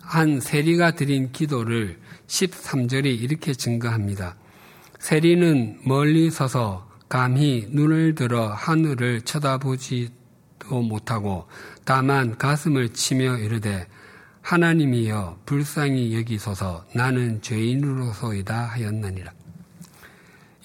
한 0.00 0.40
세리가 0.40 0.92
드린 0.92 1.32
기도를 1.32 2.00
13절이 2.28 3.20
이렇게 3.20 3.52
증거합니다. 3.52 4.36
세리는 5.00 5.80
멀리 5.84 6.30
서서 6.30 6.88
감히 7.08 7.66
눈을 7.70 8.14
들어 8.14 8.48
하늘을 8.48 9.22
쳐다보지도 9.22 10.82
못하고 10.82 11.48
다만 11.84 12.36
가슴을 12.36 12.90
치며 12.90 13.38
이르되 13.38 13.86
하나님이여 14.42 15.40
불쌍히 15.46 16.16
여기소서 16.16 16.86
나는 16.94 17.42
죄인으로소이다 17.42 18.54
하였느니라. 18.54 19.32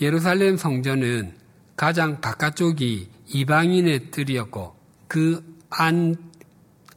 예루살렘 0.02 0.58
성전은 0.58 1.34
가장 1.76 2.22
바깥쪽이 2.22 3.10
이방인의 3.28 4.12
뜰이었고 4.12 4.76
그 5.08 5.44
안, 5.70 6.16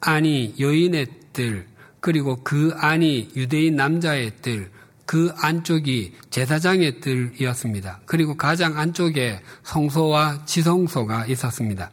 안이 0.01 0.57
여인의 0.59 1.07
뜰, 1.33 1.67
그리고 2.07 2.37
그 2.45 2.73
안이 2.77 3.31
유대인 3.35 3.75
남자의 3.75 4.31
뜰, 4.40 4.71
그 5.07 5.33
안쪽이 5.38 6.12
제사장의 6.31 7.01
뜰이었습니다. 7.01 8.03
그리고 8.07 8.37
가장 8.37 8.79
안쪽에 8.79 9.40
성소와 9.64 10.45
지성소가 10.45 11.27
있었습니다. 11.27 11.90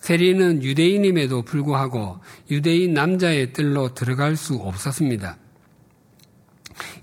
세리는 0.00 0.64
유대인임에도 0.64 1.42
불구하고 1.42 2.18
유대인 2.50 2.92
남자의 2.92 3.52
뜰로 3.52 3.94
들어갈 3.94 4.34
수 4.34 4.56
없었습니다. 4.56 5.36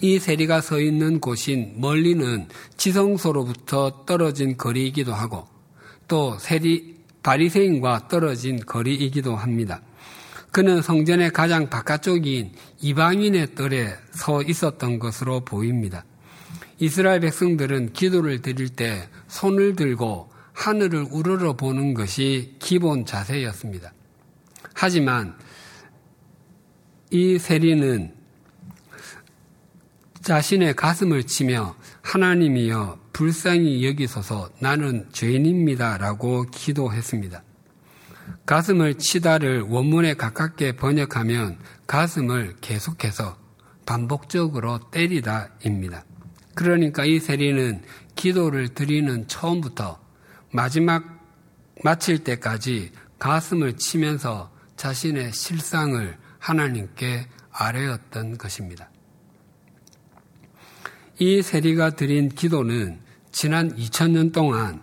이 0.01 0.19
세리가 0.19 0.59
서 0.59 0.81
있는 0.81 1.21
곳인 1.21 1.75
멀리는 1.77 2.49
지성소로부터 2.75 4.03
떨어진 4.05 4.57
거리이기도 4.57 5.13
하고 5.13 5.47
또 6.09 6.37
세리 6.39 6.97
바리새인과 7.23 8.09
떨어진 8.09 8.59
거리이기도 8.59 9.33
합니다. 9.33 9.79
그는 10.53 10.83
성전의 10.83 11.31
가장 11.31 11.67
바깥쪽인 11.67 12.51
이방인의 12.79 13.55
뜰에 13.55 13.95
서 14.11 14.43
있었던 14.43 14.99
것으로 14.99 15.39
보입니다. 15.39 16.05
이스라엘 16.77 17.21
백성들은 17.21 17.93
기도를 17.93 18.43
드릴 18.43 18.69
때 18.69 19.09
손을 19.27 19.75
들고 19.75 20.31
하늘을 20.53 21.07
우러러 21.09 21.53
보는 21.53 21.95
것이 21.95 22.55
기본 22.59 23.03
자세였습니다. 23.03 23.93
하지만 24.75 25.35
이 27.09 27.39
세리는 27.39 28.13
자신의 30.21 30.75
가슴을 30.75 31.23
치며 31.23 31.75
하나님이여 32.03 32.99
불쌍히 33.11 33.83
여기소서 33.87 34.51
나는 34.59 35.07
죄인입니다 35.13 35.97
라고 35.97 36.45
기도했습니다. 36.51 37.41
가슴을 38.45 38.95
치다를 38.95 39.61
원문에 39.61 40.15
가깝게 40.15 40.75
번역하면 40.75 41.57
가슴을 41.87 42.55
계속해서 42.59 43.37
반복적으로 43.85 44.79
때리다입니다. 44.91 46.03
그러니까 46.53 47.05
이 47.05 47.19
세리는 47.19 47.81
기도를 48.15 48.69
드리는 48.69 49.27
처음부터 49.27 49.99
마지막 50.51 51.03
마칠 51.83 52.23
때까지 52.23 52.91
가슴을 53.17 53.77
치면서 53.77 54.51
자신의 54.75 55.31
실상을 55.31 56.17
하나님께 56.39 57.27
아뢰었던 57.51 58.37
것입니다. 58.37 58.89
이 61.19 61.41
세리가 61.41 61.91
드린 61.91 62.29
기도는 62.29 62.99
지난 63.31 63.75
2000년 63.75 64.33
동안 64.33 64.81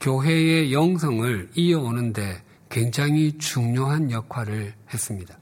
교회의 0.00 0.72
영성을 0.72 1.50
이어오는데 1.54 2.42
굉장히 2.72 3.38
중요한 3.38 4.10
역할을 4.10 4.74
했습니다. 4.92 5.38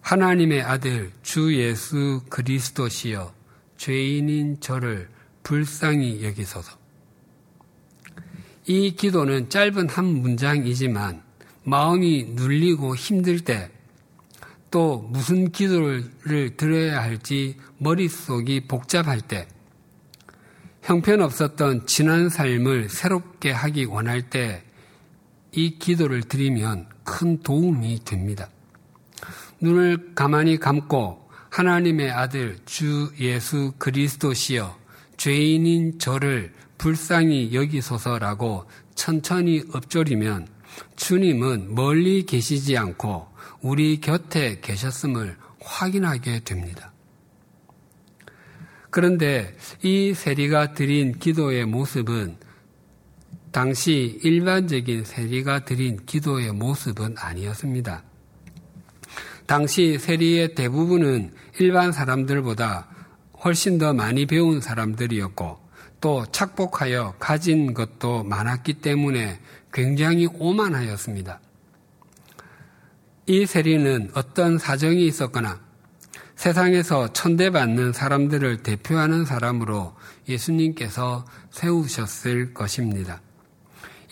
하나님의 0.00 0.62
아들 0.62 1.12
주 1.22 1.54
예수 1.54 2.22
그리스도시여 2.30 3.34
죄인인 3.76 4.60
저를 4.60 5.10
불쌍히 5.42 6.24
여기소서. 6.24 6.78
이 8.66 8.94
기도는 8.94 9.50
짧은 9.50 9.90
한 9.90 10.04
문장이지만 10.06 11.22
마음이 11.64 12.32
눌리고 12.34 12.96
힘들 12.96 13.40
때 13.40 13.70
또 14.72 15.06
무슨 15.10 15.52
기도를 15.52 16.56
드려야 16.56 17.02
할지 17.02 17.56
머릿속이 17.76 18.66
복잡할 18.66 19.20
때 19.20 19.46
형편없었던 20.82 21.86
지난 21.86 22.30
삶을 22.30 22.88
새롭게 22.88 23.52
하기 23.52 23.84
원할 23.84 24.30
때 24.30 24.64
이 25.52 25.78
기도를 25.78 26.22
드리면 26.22 26.86
큰 27.04 27.40
도움이 27.42 28.04
됩니다. 28.04 28.48
눈을 29.60 30.14
가만히 30.14 30.58
감고 30.58 31.28
하나님의 31.50 32.10
아들 32.10 32.58
주 32.64 33.12
예수 33.20 33.72
그리스도시여 33.78 34.78
죄인인 35.16 35.98
저를 35.98 36.52
불쌍히 36.78 37.52
여기소서라고 37.52 38.64
천천히 38.94 39.62
엎조리면 39.72 40.48
주님은 40.96 41.74
멀리 41.74 42.24
계시지 42.24 42.76
않고 42.76 43.28
우리 43.60 44.00
곁에 44.00 44.60
계셨음을 44.60 45.36
확인하게 45.60 46.40
됩니다. 46.40 46.92
그런데 48.90 49.56
이 49.82 50.12
세리가 50.14 50.74
드린 50.74 51.18
기도의 51.18 51.66
모습은 51.66 52.36
당시 53.52 54.18
일반적인 54.22 55.04
세리가 55.04 55.66
드린 55.66 55.98
기도의 56.06 56.52
모습은 56.52 57.16
아니었습니다. 57.18 58.02
당시 59.44 59.98
세리의 59.98 60.54
대부분은 60.54 61.34
일반 61.58 61.92
사람들보다 61.92 62.88
훨씬 63.44 63.76
더 63.76 63.92
많이 63.92 64.24
배운 64.24 64.62
사람들이었고 64.62 65.60
또 66.00 66.24
착복하여 66.32 67.14
가진 67.18 67.74
것도 67.74 68.24
많았기 68.24 68.74
때문에 68.74 69.38
굉장히 69.70 70.26
오만하였습니다. 70.26 71.40
이 73.26 73.44
세리는 73.44 74.12
어떤 74.14 74.58
사정이 74.58 75.06
있었거나 75.06 75.60
세상에서 76.36 77.12
천대받는 77.12 77.92
사람들을 77.92 78.62
대표하는 78.62 79.26
사람으로 79.26 79.94
예수님께서 80.26 81.26
세우셨을 81.50 82.54
것입니다. 82.54 83.20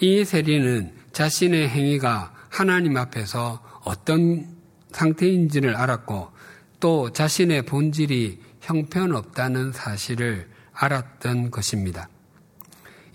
이 0.01 0.25
세리는 0.25 0.93
자신의 1.13 1.69
행위가 1.69 2.33
하나님 2.49 2.97
앞에서 2.97 3.63
어떤 3.85 4.47
상태인지를 4.93 5.77
알았고 5.77 6.31
또 6.81 7.13
자신의 7.13 7.67
본질이 7.67 8.41
형편없다는 8.61 9.73
사실을 9.73 10.49
알았던 10.73 11.51
것입니다. 11.51 12.09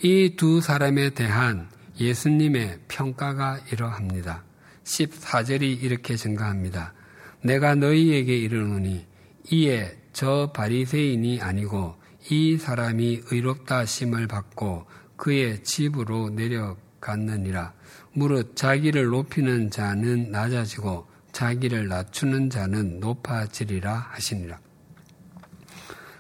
이 0.04 0.36
두 0.36 0.62
사람에 0.62 1.12
대한 1.12 1.70
예수님의 2.00 2.82
평가가 2.88 3.60
이러합니다. 3.72 4.44
14절이 4.84 5.82
이렇게 5.82 6.16
증가합니다. 6.16 6.94
내가 7.42 7.74
너희에게 7.74 8.38
이르노니 8.38 9.06
이에 9.52 9.98
저 10.14 10.52
바리새인이 10.54 11.42
아니고 11.42 11.96
이 12.30 12.58
사람이 12.58 13.22
의롭다 13.32 13.80
하심을 13.80 14.28
받고 14.28 14.86
그의 15.18 15.64
집으로 15.64 16.30
내려갔느니라. 16.30 17.74
무릇 18.14 18.56
자기를 18.56 19.06
높이는 19.06 19.70
자는 19.70 20.32
낮아지고 20.32 21.08
자기를 21.32 21.88
낮추는 21.88 22.50
자는 22.50 23.00
높아지리라 23.00 24.10
하시니라. 24.12 24.60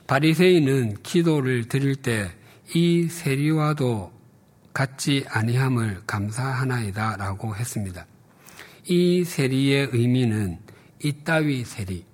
바리새인은 0.08 1.04
기도를 1.04 1.68
드릴 1.68 1.96
때 1.96 2.32
이 2.74 3.08
세리와도 3.08 4.12
같지 4.74 5.26
아니함을 5.30 6.02
감사하나이다라고 6.08 7.56
했습니다. 7.56 8.08
이 8.88 9.24
세리의 9.24 9.90
의미는 9.94 10.60
이따위 11.04 11.64
세리, 11.64 12.06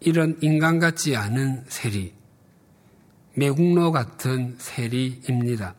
이런 0.00 0.38
인간 0.40 0.78
같지 0.78 1.16
않은 1.16 1.64
세리, 1.68 2.14
매국노 3.36 3.92
같은 3.92 4.54
세리입니다. 4.58 5.74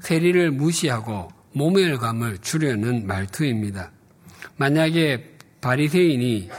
세리를 0.00 0.50
무시하고 0.50 1.28
모멸감을 1.52 2.38
주려는 2.38 3.06
말투입니다. 3.06 3.92
만약에 4.56 5.36
바리새인이 5.60 6.50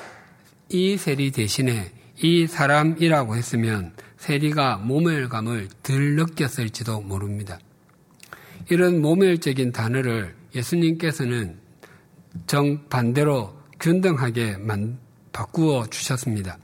이 0.69 0.97
세리 0.97 1.31
대신에 1.31 1.91
이 2.21 2.47
사람이라고 2.47 3.35
했으면 3.35 3.91
세리가 4.17 4.77
모멸감을 4.77 5.67
덜 5.83 6.15
느꼈을지도 6.15 7.01
모릅니다. 7.01 7.59
이런 8.69 9.01
모멸적인 9.01 9.73
단어를 9.73 10.33
예수님께서는 10.55 11.59
정반대로 12.47 13.53
균등하게 13.79 14.57
바꾸어 15.31 15.85
주셨습니다. 15.87 16.57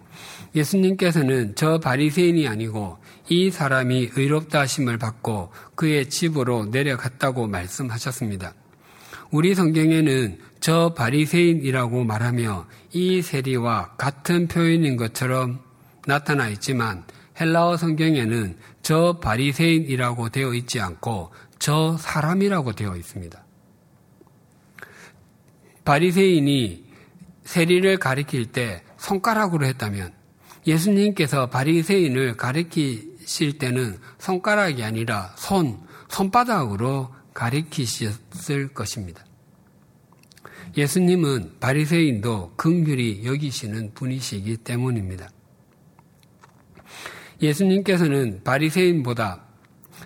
예수님께서는 0.55 1.53
저 1.55 1.79
바리새인이 1.79 2.47
아니고 2.47 2.97
이 3.31 3.49
사람이 3.49 4.09
의롭다 4.17 4.59
하심을 4.59 4.97
받고 4.97 5.53
그의 5.75 6.09
집으로 6.09 6.65
내려갔다고 6.65 7.47
말씀하셨습니다. 7.47 8.53
우리 9.31 9.55
성경에는 9.55 10.37
저 10.59 10.93
바리새인이라고 10.93 12.03
말하며 12.03 12.67
이 12.91 13.21
세리와 13.21 13.93
같은 13.95 14.49
표현인 14.49 14.97
것처럼 14.97 15.61
나타나 16.05 16.49
있지만 16.49 17.05
헬라어 17.39 17.77
성경에는 17.77 18.57
저 18.81 19.21
바리새인이라고 19.21 20.27
되어 20.27 20.53
있지 20.53 20.81
않고 20.81 21.31
저 21.57 21.95
사람이라고 21.95 22.73
되어 22.73 22.97
있습니다. 22.97 23.41
바리새인이 25.85 26.83
세리를 27.45 27.97
가리킬 27.97 28.47
때 28.51 28.83
손가락으로 28.97 29.65
했다면 29.67 30.11
예수님께서 30.67 31.49
바리새인을 31.49 32.35
가리키 32.35 33.10
실 33.31 33.57
때는 33.57 33.97
손가락이 34.19 34.83
아니라 34.83 35.33
손, 35.37 35.79
손바닥으로 36.09 37.15
가리키셨을 37.33 38.73
것입니다. 38.73 39.23
예수님은 40.75 41.59
바리새인도 41.61 42.53
긍휼히 42.57 43.25
여기시는 43.25 43.93
분이시기 43.93 44.57
때문입니다. 44.57 45.29
예수님께서는 47.41 48.43
바리새인보다 48.43 49.43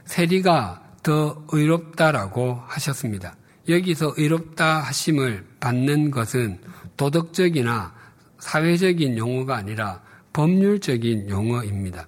세리가 0.06 0.98
더 1.02 1.44
의롭다라고 1.52 2.62
하셨습니다. 2.68 3.36
여기서 3.68 4.14
의롭다 4.18 4.82
하심을 4.82 5.48
받는 5.60 6.12
것은 6.12 6.62
도덕적이나 6.96 7.96
사회적인 8.38 9.18
용어가 9.18 9.56
아니라 9.56 10.04
법률적인 10.34 11.30
용어입니다. 11.30 12.08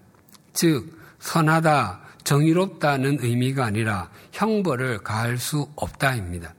즉, 0.53 0.96
선하다, 1.19 2.01
정의롭다는 2.23 3.19
의미가 3.21 3.65
아니라 3.65 4.10
형벌을 4.32 4.99
가할 4.99 5.38
수 5.38 5.69
없다입니다. 5.75 6.53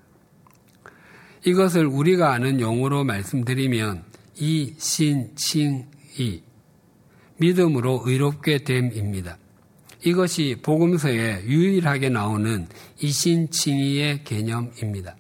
이것을 1.44 1.87
우리가 1.87 2.33
아는 2.33 2.61
용어로 2.61 3.05
말씀드리면 3.05 4.05
이, 4.37 4.75
신, 4.79 5.35
칭, 5.37 5.87
이 6.16 6.42
믿음으로 7.37 8.03
의롭게 8.05 8.64
됨입니다. 8.64 9.38
이것이 10.05 10.57
복음서에 10.62 11.44
유일하게 11.44 12.09
나오는 12.09 12.68
이신칭의의 13.01 14.25
개념입니다. 14.25 15.16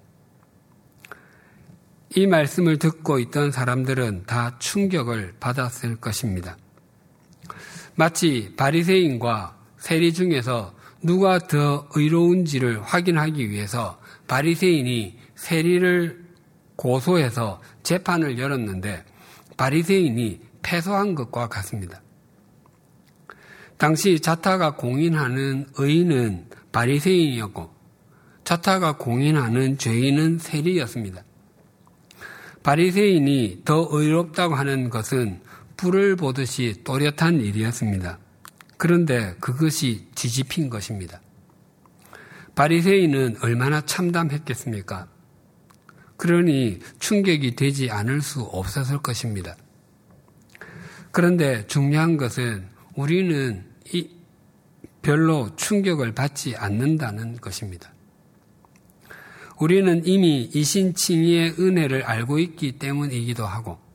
이 2.14 2.26
말씀을 2.26 2.78
듣고 2.78 3.18
있던 3.18 3.52
사람들은 3.52 4.24
다 4.26 4.56
충격을 4.58 5.34
받았을 5.40 5.96
것입니다. 5.96 6.56
마치 7.98 8.54
바리새인과 8.56 9.56
세리 9.76 10.12
중에서 10.12 10.72
누가 11.02 11.40
더 11.40 11.88
의로운지를 11.96 12.80
확인하기 12.80 13.50
위해서 13.50 13.98
바리새인이 14.28 15.18
세리를 15.34 16.24
고소해서 16.76 17.60
재판을 17.82 18.38
열었는데 18.38 19.04
바리새인이 19.56 20.40
패소한 20.62 21.16
것과 21.16 21.48
같습니다. 21.48 22.00
당시 23.78 24.20
자타가 24.20 24.76
공인하는 24.76 25.66
의인은 25.76 26.46
바리새인이었고 26.70 27.68
자타가 28.44 28.96
공인하는 28.96 29.76
죄인은 29.76 30.38
세리였습니다. 30.38 31.24
바리새인이 32.62 33.62
더 33.64 33.88
의롭다고 33.90 34.54
하는 34.54 34.88
것은 34.88 35.40
불을 35.78 36.16
보듯이 36.16 36.82
또렷한 36.84 37.40
일이었습니다. 37.40 38.18
그런데 38.76 39.34
그것이 39.40 40.08
뒤집힌 40.14 40.68
것입니다. 40.68 41.20
바리새인은 42.54 43.36
얼마나 43.42 43.80
참담했겠습니까? 43.80 45.08
그러니 46.16 46.80
충격이 46.98 47.54
되지 47.54 47.90
않을 47.90 48.20
수 48.20 48.42
없었을 48.42 48.98
것입니다. 48.98 49.56
그런데 51.12 51.64
중요한 51.68 52.16
것은 52.16 52.66
우리는 52.96 53.64
이 53.92 54.10
별로 55.00 55.54
충격을 55.54 56.12
받지 56.12 56.56
않는다는 56.56 57.36
것입니다. 57.36 57.92
우리는 59.60 60.04
이미 60.04 60.50
이신칭의의 60.52 61.54
은혜를 61.60 62.02
알고 62.02 62.40
있기 62.40 62.78
때문이기도 62.78 63.46
하고 63.46 63.87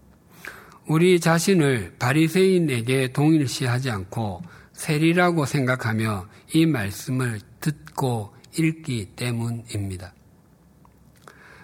우리 0.88 1.20
자신을 1.20 1.96
바리새인에게 1.98 3.14
동일시하지 3.14 3.90
않고 3.90 4.42
세리라고 4.74 5.46
생각하며 5.46 6.28
이 6.54 6.66
말씀을 6.66 7.40
듣고 7.62 8.34
읽기 8.58 9.12
때문입니다. 9.16 10.14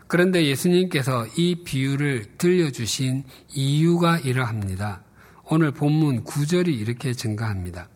그런데 0.08 0.46
예수님께서 0.46 1.28
이 1.38 1.64
비유를 1.64 2.38
들려주신 2.38 3.26
이유가 3.54 4.18
이러합니다. 4.18 5.04
오늘 5.52 5.72
본문 5.72 6.24
9절이 6.24 6.68
이렇게 6.68 7.14
증가합니다. 7.14 7.90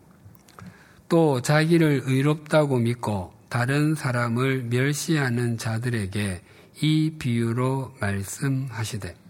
또 1.10 1.42
자기를 1.42 2.04
의롭다고 2.06 2.78
믿고 2.80 3.34
다른 3.50 3.96
사람을 3.96 4.64
멸시하는 4.64 5.58
자들에게 5.58 6.42
이 6.82 7.12
비유로 7.18 7.96
말씀하시되 8.00 9.23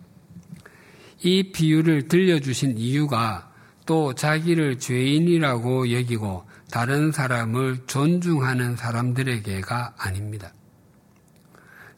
이 1.23 1.51
비유를 1.51 2.09
들려주신 2.09 2.77
이유가 2.77 3.49
또 3.85 4.13
자기를 4.13 4.79
죄인이라고 4.79 5.93
여기고 5.93 6.45
다른 6.69 7.11
사람을 7.11 7.79
존중하는 7.87 8.75
사람들에게가 8.75 9.95
아닙니다. 9.97 10.53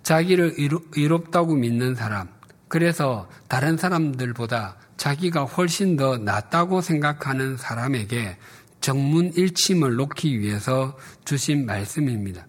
자기를 0.04 0.56
의롭다고 0.96 1.56
믿는 1.56 1.96
사람, 1.96 2.28
그래서 2.68 3.28
다른 3.48 3.78
사람들보다 3.78 4.78
자기가 4.98 5.46
훨씬 5.46 5.96
더 5.96 6.18
낫다고 6.18 6.82
생각하는 6.82 7.58
사람에게 7.58 8.38
정문 8.82 9.32
일침을 9.34 9.96
놓기 9.96 10.40
위해서 10.40 10.98
주신 11.26 11.66
말씀입니다. 11.66 12.46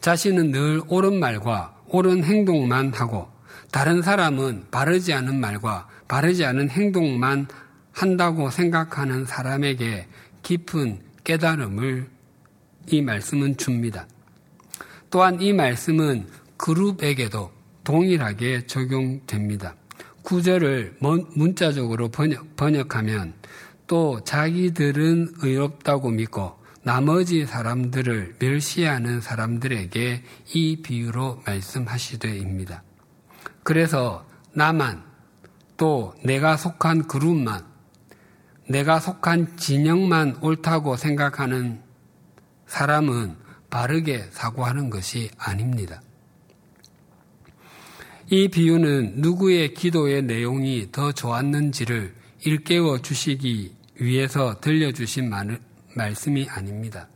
자신은 0.00 0.52
늘 0.52 0.80
옳은 0.88 1.20
말과 1.20 1.76
옳은 1.88 2.24
행동만 2.24 2.92
하고 2.94 3.31
다른 3.72 4.02
사람은 4.02 4.66
바르지 4.70 5.14
않은 5.14 5.40
말과 5.40 5.88
바르지 6.06 6.44
않은 6.44 6.68
행동만 6.68 7.48
한다고 7.90 8.50
생각하는 8.50 9.24
사람에게 9.24 10.06
깊은 10.42 11.00
깨달음을 11.24 12.06
이 12.88 13.00
말씀은 13.00 13.56
줍니다. 13.56 14.06
또한 15.10 15.40
이 15.40 15.54
말씀은 15.54 16.26
그룹에게도 16.58 17.50
동일하게 17.82 18.66
적용됩니다. 18.66 19.74
구절을 20.22 20.98
문자적으로 21.34 22.08
번역, 22.10 22.54
번역하면 22.56 23.32
또 23.86 24.22
자기들은 24.22 25.36
의롭다고 25.38 26.10
믿고 26.10 26.60
나머지 26.82 27.46
사람들을 27.46 28.36
멸시하는 28.38 29.22
사람들에게 29.22 30.22
이 30.54 30.82
비유로 30.82 31.42
말씀하시되입니다. 31.46 32.82
그래서 33.62 34.26
나만 34.52 35.02
또 35.76 36.14
내가 36.24 36.56
속한 36.56 37.06
그룹만 37.06 37.64
내가 38.68 39.00
속한 39.00 39.56
진영만 39.56 40.38
옳다고 40.40 40.96
생각하는 40.96 41.82
사람은 42.66 43.36
바르게 43.70 44.28
사고하는 44.30 44.90
것이 44.90 45.30
아닙니다. 45.36 46.02
이 48.30 48.48
비유는 48.48 49.14
누구의 49.16 49.74
기도의 49.74 50.22
내용이 50.22 50.88
더 50.90 51.12
좋았는지를 51.12 52.14
일깨워 52.44 53.02
주시기 53.02 53.74
위해서 53.96 54.58
들려주신 54.60 55.30
말씀이 55.94 56.48
아닙니다. 56.48 57.08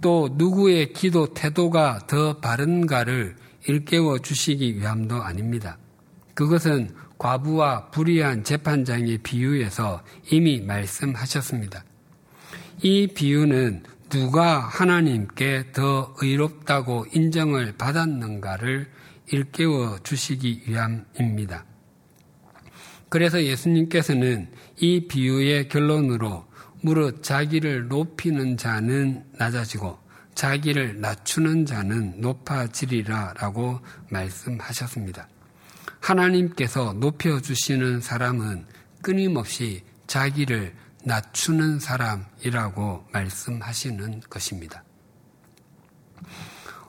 또 0.00 0.28
누구의 0.32 0.92
기도 0.92 1.34
태도가 1.34 2.06
더 2.06 2.38
바른가를 2.38 3.36
일깨워 3.68 4.18
주시기 4.20 4.78
위함도 4.78 5.22
아닙니다. 5.22 5.76
그것은 6.32 6.90
과부와 7.18 7.90
불의한 7.90 8.42
재판장의 8.42 9.18
비유에서 9.18 10.02
이미 10.30 10.60
말씀하셨습니다. 10.62 11.84
이 12.80 13.08
비유는 13.08 13.82
누가 14.08 14.58
하나님께 14.60 15.72
더 15.72 16.14
의롭다고 16.18 17.06
인정을 17.12 17.74
받았는가를 17.76 18.88
일깨워 19.30 19.98
주시기 20.02 20.62
위함입니다. 20.66 21.66
그래서 23.10 23.42
예수님께서는 23.42 24.50
이 24.78 25.06
비유의 25.08 25.68
결론으로 25.68 26.46
무릇 26.80 27.22
자기를 27.22 27.88
높이는 27.88 28.56
자는 28.56 29.24
낮아지고 29.36 29.98
자기를 30.38 31.00
낮추는 31.00 31.66
자는 31.66 32.20
높아지리라 32.20 33.34
라고 33.38 33.80
말씀하셨습니다. 34.08 35.28
하나님께서 35.98 36.92
높여주시는 36.92 38.00
사람은 38.00 38.64
끊임없이 39.02 39.82
자기를 40.06 40.76
낮추는 41.02 41.80
사람이라고 41.80 43.08
말씀하시는 43.12 44.20
것입니다. 44.30 44.84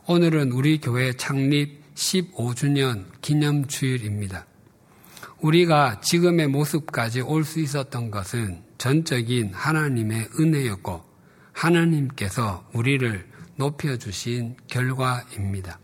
오늘은 0.05 0.51
우리 0.51 0.79
교회 0.79 1.13
창립 1.13 1.95
15주년 1.95 3.05
기념주일입니다. 3.21 4.45
우리가 5.39 6.01
지금의 6.01 6.49
모습까지 6.49 7.21
올 7.21 7.43
수 7.43 7.59
있었던 7.59 8.11
것은 8.11 8.61
전적인 8.77 9.53
하나님의 9.55 10.29
은혜였고 10.39 11.03
하나님께서 11.51 12.69
우리를 12.73 13.38
높여주신 13.59 14.55
결과입니다. 14.67 15.79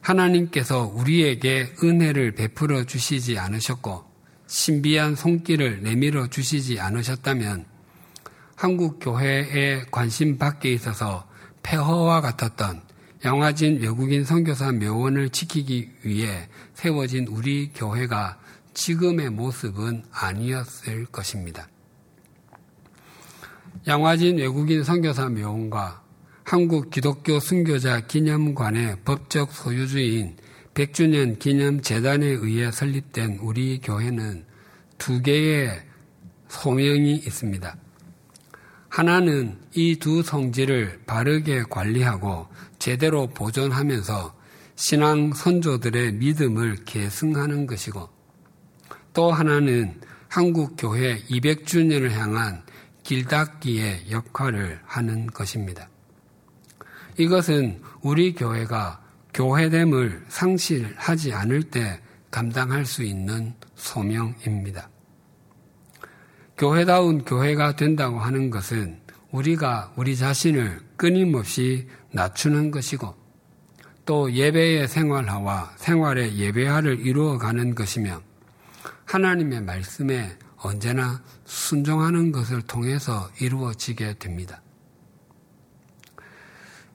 하나님께서 0.00 0.84
우리에게 0.86 1.72
은혜를 1.82 2.32
베풀어 2.32 2.84
주시지 2.84 3.38
않으셨고 3.38 4.04
신비한 4.46 5.14
손길을 5.14 5.82
내밀어 5.82 6.26
주시지 6.26 6.80
않으셨다면 6.80 7.66
한국 8.56 8.98
교회의 9.00 9.86
관심 9.90 10.38
밖에 10.38 10.72
있어서 10.72 11.26
폐허와 11.62 12.20
같았던 12.20 12.82
양화진 13.24 13.80
외국인 13.80 14.24
선교사 14.24 14.72
묘원을 14.72 15.30
지키기 15.30 15.92
위해 16.02 16.48
세워진 16.74 17.28
우리 17.28 17.70
교회가 17.72 18.40
지금의 18.74 19.30
모습은 19.30 20.04
아니었을 20.10 21.06
것입니다. 21.06 21.68
양화진 23.86 24.38
외국인 24.38 24.82
선교사 24.82 25.28
묘원과 25.28 26.09
한국 26.44 26.90
기독교 26.90 27.38
순교자 27.38 28.06
기념관의 28.06 28.96
법적 29.04 29.52
소유주인 29.52 30.36
100주년 30.74 31.38
기념 31.38 31.80
재단에 31.80 32.26
의해 32.26 32.70
설립된 32.72 33.38
우리 33.42 33.80
교회는 33.80 34.44
두 34.98 35.22
개의 35.22 35.82
소명이 36.48 37.16
있습니다. 37.16 37.76
하나는 38.88 39.58
이 39.74 39.96
두 39.96 40.22
성질을 40.22 41.02
바르게 41.06 41.64
관리하고 41.70 42.48
제대로 42.78 43.28
보존하면서 43.28 44.34
신앙 44.74 45.32
선조들의 45.34 46.14
믿음을 46.14 46.76
계승하는 46.86 47.66
것이고 47.66 48.08
또 49.12 49.30
하나는 49.30 50.00
한국 50.28 50.76
교회 50.78 51.18
200주년을 51.24 52.10
향한 52.12 52.62
길닦기의 53.02 54.10
역할을 54.10 54.80
하는 54.84 55.26
것입니다. 55.26 55.89
이것은 57.20 57.82
우리 58.00 58.34
교회가 58.34 58.98
교회됨을 59.34 60.24
상실하지 60.28 61.34
않을 61.34 61.64
때 61.64 62.00
감당할 62.30 62.86
수 62.86 63.02
있는 63.02 63.52
소명입니다. 63.74 64.88
교회다운 66.56 67.24
교회가 67.24 67.76
된다고 67.76 68.18
하는 68.20 68.48
것은 68.48 69.00
우리가 69.32 69.92
우리 69.96 70.16
자신을 70.16 70.80
끊임없이 70.96 71.88
낮추는 72.12 72.70
것이고 72.70 73.14
또 74.06 74.32
예배의 74.32 74.88
생활화와 74.88 75.74
생활의 75.76 76.38
예배화를 76.38 77.00
이루어가는 77.06 77.74
것이며 77.74 78.22
하나님의 79.04 79.60
말씀에 79.60 80.38
언제나 80.56 81.22
순종하는 81.44 82.32
것을 82.32 82.62
통해서 82.62 83.30
이루어지게 83.40 84.14
됩니다. 84.18 84.62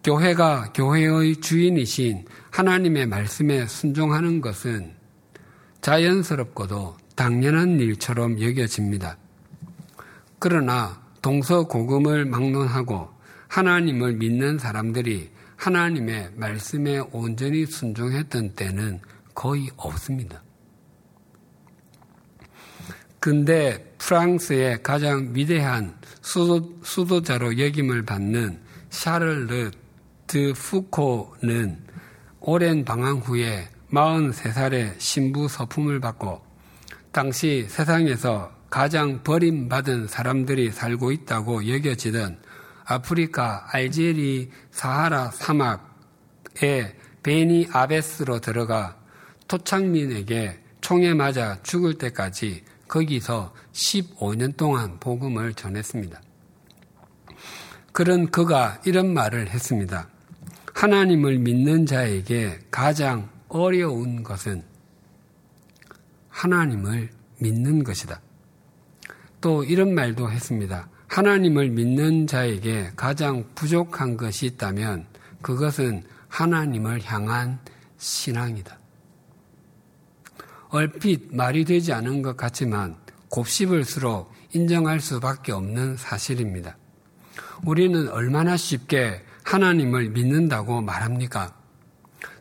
교회가 0.05 0.71
교회의 0.75 1.37
주인이신 1.37 2.25
하나님의 2.51 3.07
말씀에 3.07 3.65
순종하는 3.65 4.39
것은 4.39 4.93
자연스럽고도 5.81 6.95
당연한 7.15 7.79
일처럼 7.79 8.39
여겨집니다. 8.39 9.17
그러나 10.37 11.01
동서고금을 11.23 12.25
막론하고 12.25 13.09
하나님을 13.47 14.13
믿는 14.13 14.59
사람들이 14.59 15.31
하나님의 15.55 16.33
말씀에 16.35 16.99
온전히 17.11 17.65
순종했던 17.65 18.53
때는 18.53 18.99
거의 19.33 19.71
없습니다. 19.75 20.43
근데 23.19 23.95
프랑스의 23.97 24.83
가장 24.83 25.31
위대한 25.33 25.97
수도, 26.21 26.77
수도자로 26.83 27.57
여김을 27.57 28.05
받는 28.05 28.59
샤를르 28.91 29.71
드 30.35 30.51
푸코는 30.51 31.79
오랜 32.41 32.83
방황 32.83 33.19
후에 33.19 33.69
43살에 33.89 34.99
신부 34.99 35.47
서품을 35.47 36.01
받고 36.01 36.41
당시 37.13 37.65
세상에서 37.69 38.51
가장 38.69 39.23
버림받은 39.23 40.07
사람들이 40.09 40.71
살고 40.71 41.13
있다고 41.13 41.69
여겨지던 41.69 42.41
아프리카 42.83 43.65
알제리 43.71 44.51
사하라 44.71 45.31
사막에 45.31 46.97
베니 47.23 47.69
아베스로 47.71 48.41
들어가 48.41 48.97
토착민에게 49.47 50.59
총에 50.81 51.13
맞아 51.13 51.59
죽을 51.63 51.97
때까지 51.97 52.65
거기서 52.89 53.53
15년 53.71 54.57
동안 54.57 54.99
복음을 54.99 55.53
전했습니다. 55.53 56.21
그런 57.93 58.29
그가 58.29 58.81
이런 58.83 59.13
말을 59.13 59.47
했습니다. 59.47 60.09
하나님을 60.75 61.39
믿는 61.39 61.85
자에게 61.85 62.59
가장 62.69 63.29
어려운 63.47 64.23
것은 64.23 64.61
하나님을 66.27 67.09
믿는 67.39 67.85
것이다. 67.85 68.19
또 69.39 69.63
이런 69.63 69.95
말도 69.95 70.29
했습니다. 70.29 70.89
하나님을 71.07 71.69
믿는 71.69 72.27
자에게 72.27 72.91
가장 72.97 73.45
부족한 73.55 74.17
것이 74.17 74.47
있다면 74.47 75.05
그것은 75.41 76.03
하나님을 76.27 77.01
향한 77.05 77.57
신앙이다. 77.97 78.77
얼핏 80.69 81.33
말이 81.33 81.63
되지 81.63 81.93
않은 81.93 82.21
것 82.21 82.35
같지만 82.35 82.97
곱씹을수록 83.29 84.29
인정할 84.51 84.99
수밖에 84.99 85.53
없는 85.53 85.95
사실입니다. 85.95 86.75
우리는 87.63 88.09
얼마나 88.09 88.57
쉽게 88.57 89.23
하나님을 89.45 90.09
믿는다고 90.09 90.81
말합니까? 90.81 91.55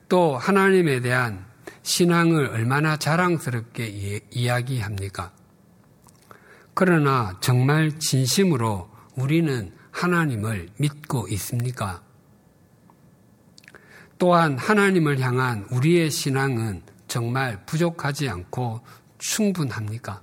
또 0.09 0.37
하나님에 0.37 1.01
대한 1.01 1.45
신앙을 1.83 2.47
얼마나 2.47 2.97
자랑스럽게 2.97 4.23
이야기합니까? 4.31 5.33
그러나 6.73 7.37
정말 7.41 7.99
진심으로 7.99 8.91
우리는 9.17 9.73
하나님을 9.93 10.71
믿고 10.79 11.29
있습니까? 11.29 12.03
또한 14.19 14.57
하나님을 14.57 15.21
향한 15.21 15.67
우리의 15.71 16.11
신앙은 16.11 16.83
정말 17.07 17.65
부족하지 17.67 18.29
않고 18.29 18.81
충분합니까? 19.19 20.23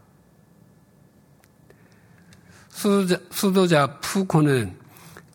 수도자, 2.70 3.20
수도자 3.30 4.00
푸코는 4.00 4.81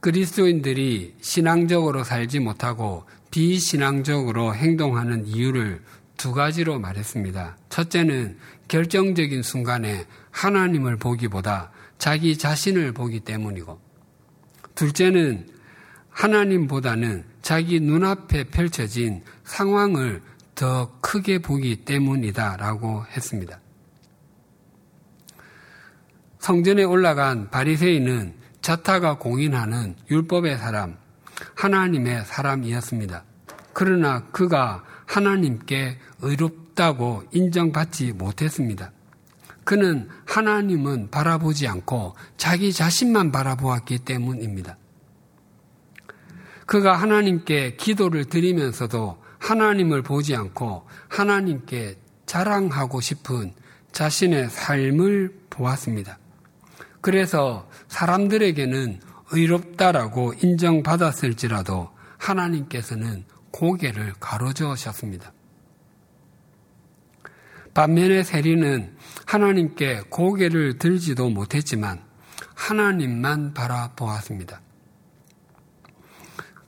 그리스도인들이 0.07 1.17
신앙적으로 1.21 2.05
살지 2.05 2.39
못하고 2.39 3.07
비신앙적으로 3.33 4.55
행동하는 4.55 5.27
이유를 5.27 5.83
두 6.17 6.31
가지로 6.33 6.79
말했습니다. 6.79 7.57
첫째는 7.71 8.39
결정적인 8.69 9.43
순간에 9.43 10.07
하나님을 10.31 10.97
보기보다 10.97 11.73
자기 11.99 12.39
자신을 12.39 12.93
보기 12.93 13.19
때문이고, 13.19 13.81
둘째는 14.77 15.49
하나님보다는 16.11 17.25
자기 17.43 17.81
눈앞에 17.81 18.45
펼쳐진 18.45 19.25
상황을 19.43 20.23
더 20.55 20.97
크게 21.01 21.41
보기 21.41 21.85
때문이다 21.85 22.59
라고 22.59 23.05
했습니다. 23.07 23.59
성전에 26.39 26.85
올라간 26.85 27.51
바리새인은 27.51 28.46
자타가 28.67 29.19
공인하는 29.19 29.95
율법의 30.11 30.59
사람, 30.59 30.97
하나님의 31.55 32.25
사람이었습니다. 32.25 33.23
그러나 33.73 34.25
그가 34.33 34.83
하나님께 35.05 36.01
의롭다고 36.21 37.23
인정받지 37.31 38.13
못했습니다. 38.15 38.91
그는 39.63 40.09
하나님은 40.25 41.13
바라보지 41.13 41.69
않고 41.69 42.17
자기 42.37 42.73
자신만 42.73 43.31
바라보았기 43.31 44.01
때문입니다. 44.01 44.77
그가 46.67 46.97
하나님께 46.97 47.77
기도를 47.77 48.25
드리면서도 48.25 49.23
하나님을 49.39 50.03
보지 50.03 50.35
않고 50.35 50.89
하나님께 51.07 52.01
자랑하고 52.27 53.01
싶은 53.01 53.53
자신의 53.93 54.51
삶을 54.51 55.43
보았습니다. 55.51 56.19
그래서 57.07 57.71
사람들에게는 57.87 58.99
의롭다라고 59.31 60.35
인정받았을지라도 60.43 61.89
하나님께서는 62.19 63.25
고개를 63.53 64.15
가로저으셨습니다. 64.19 65.33
반면에 67.75 68.25
세리는 68.25 68.97
하나님께 69.25 70.01
고개를 70.11 70.79
들지도 70.79 71.31
못했지만 71.31 72.03
하나님만 72.57 73.55
바라보았습니다. 73.55 74.61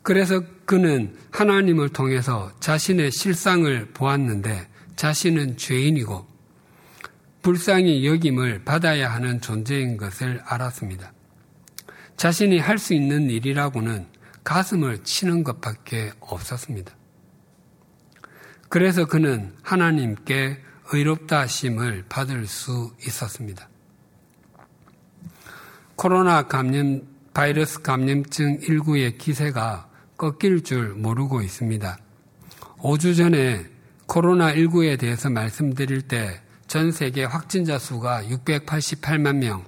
그래서 0.02 0.40
그는 0.66 1.16
하나님을 1.32 1.88
통해서 1.88 2.52
자신의 2.60 3.10
실상을 3.10 3.88
보았는데 3.92 4.68
자신은 4.94 5.56
죄인이고 5.56 6.27
불쌍히 7.48 8.06
여김을 8.06 8.64
받아야 8.66 9.10
하는 9.10 9.40
존재인 9.40 9.96
것을 9.96 10.42
알았습니다. 10.44 11.14
자신이 12.18 12.58
할 12.58 12.76
수 12.76 12.92
있는 12.92 13.30
일이라고는 13.30 14.06
가슴을 14.44 15.02
치는 15.02 15.44
것밖에 15.44 16.12
없었습니다. 16.20 16.92
그래서 18.68 19.06
그는 19.06 19.54
하나님께 19.62 20.58
의롭다 20.92 21.40
하심을 21.40 22.04
받을 22.10 22.46
수 22.46 22.94
있었습니다. 23.06 23.66
코로나 25.96 26.48
감염, 26.48 27.00
바이러스 27.32 27.80
감염증 27.80 28.60
19의 28.60 29.16
기세가 29.16 29.88
꺾일 30.18 30.64
줄 30.64 30.90
모르고 30.90 31.40
있습니다. 31.40 31.96
5주 32.80 33.16
전에 33.16 33.64
코로나19에 34.06 34.98
대해서 34.98 35.30
말씀드릴 35.30 36.02
때 36.02 36.42
전 36.68 36.92
세계 36.92 37.24
확진자 37.24 37.78
수가 37.78 38.24
688만 38.24 39.36
명, 39.36 39.64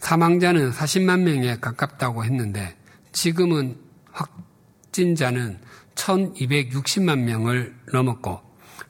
사망자는 0.00 0.70
40만 0.70 1.20
명에 1.20 1.56
가깝다고 1.60 2.24
했는데 2.24 2.76
지금은 3.12 3.78
확진자는 4.12 5.58
1260만 5.94 7.20
명을 7.20 7.74
넘었고 7.90 8.38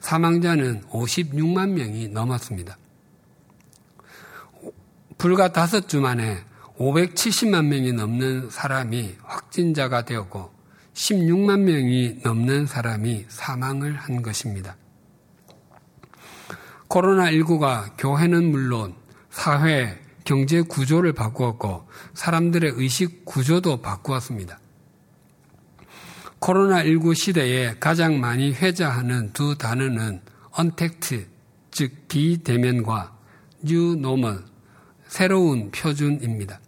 사망자는 0.00 0.82
56만 0.90 1.70
명이 1.70 2.08
넘었습니다. 2.08 2.76
불과 5.16 5.52
다섯 5.52 5.88
주 5.88 6.00
만에 6.00 6.44
570만 6.78 7.66
명이 7.66 7.92
넘는 7.92 8.50
사람이 8.50 9.18
확진자가 9.22 10.04
되었고 10.04 10.50
16만 10.94 11.60
명이 11.60 12.22
넘는 12.24 12.66
사람이 12.66 13.26
사망을 13.28 13.94
한 13.94 14.22
것입니다. 14.22 14.76
코로나19가 16.88 17.92
교회는 17.98 18.50
물론 18.50 18.94
사회, 19.30 19.98
경제 20.24 20.60
구조를 20.60 21.12
바꾸었고 21.12 21.88
사람들의 22.14 22.72
의식 22.76 23.24
구조도 23.24 23.80
바꾸었습니다. 23.80 24.58
코로나19 26.40 27.14
시대에 27.14 27.74
가장 27.80 28.20
많이 28.20 28.52
회자하는 28.52 29.32
두 29.32 29.56
단어는 29.56 30.20
언택트, 30.52 31.26
즉 31.70 32.08
비대면과 32.08 33.16
new 33.62 33.96
normal, 33.96 34.44
새로운 35.06 35.70
표준입니다. 35.70 36.60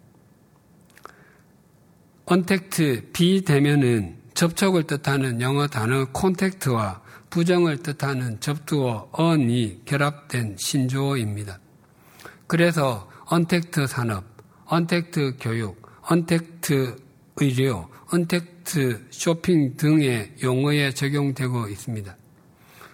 언택트, 2.27 3.11
비대면은 3.13 4.17
접촉을 4.35 4.85
뜻하는 4.85 5.41
영어 5.41 5.67
단어 5.67 6.07
contact와 6.13 7.01
부정을 7.31 7.83
뜻하는 7.83 8.41
접두어 8.41 9.09
언이 9.13 9.83
결합된 9.85 10.57
신조어입니다. 10.59 11.59
그래서 12.47 13.09
언택트 13.27 13.87
산업, 13.87 14.25
언택트 14.67 15.37
교육, 15.41 15.87
언택트 16.03 16.97
의료, 17.37 17.89
언택트 18.11 19.07
쇼핑 19.11 19.77
등의 19.77 20.35
용어에 20.43 20.93
적용되고 20.93 21.69
있습니다. 21.69 22.17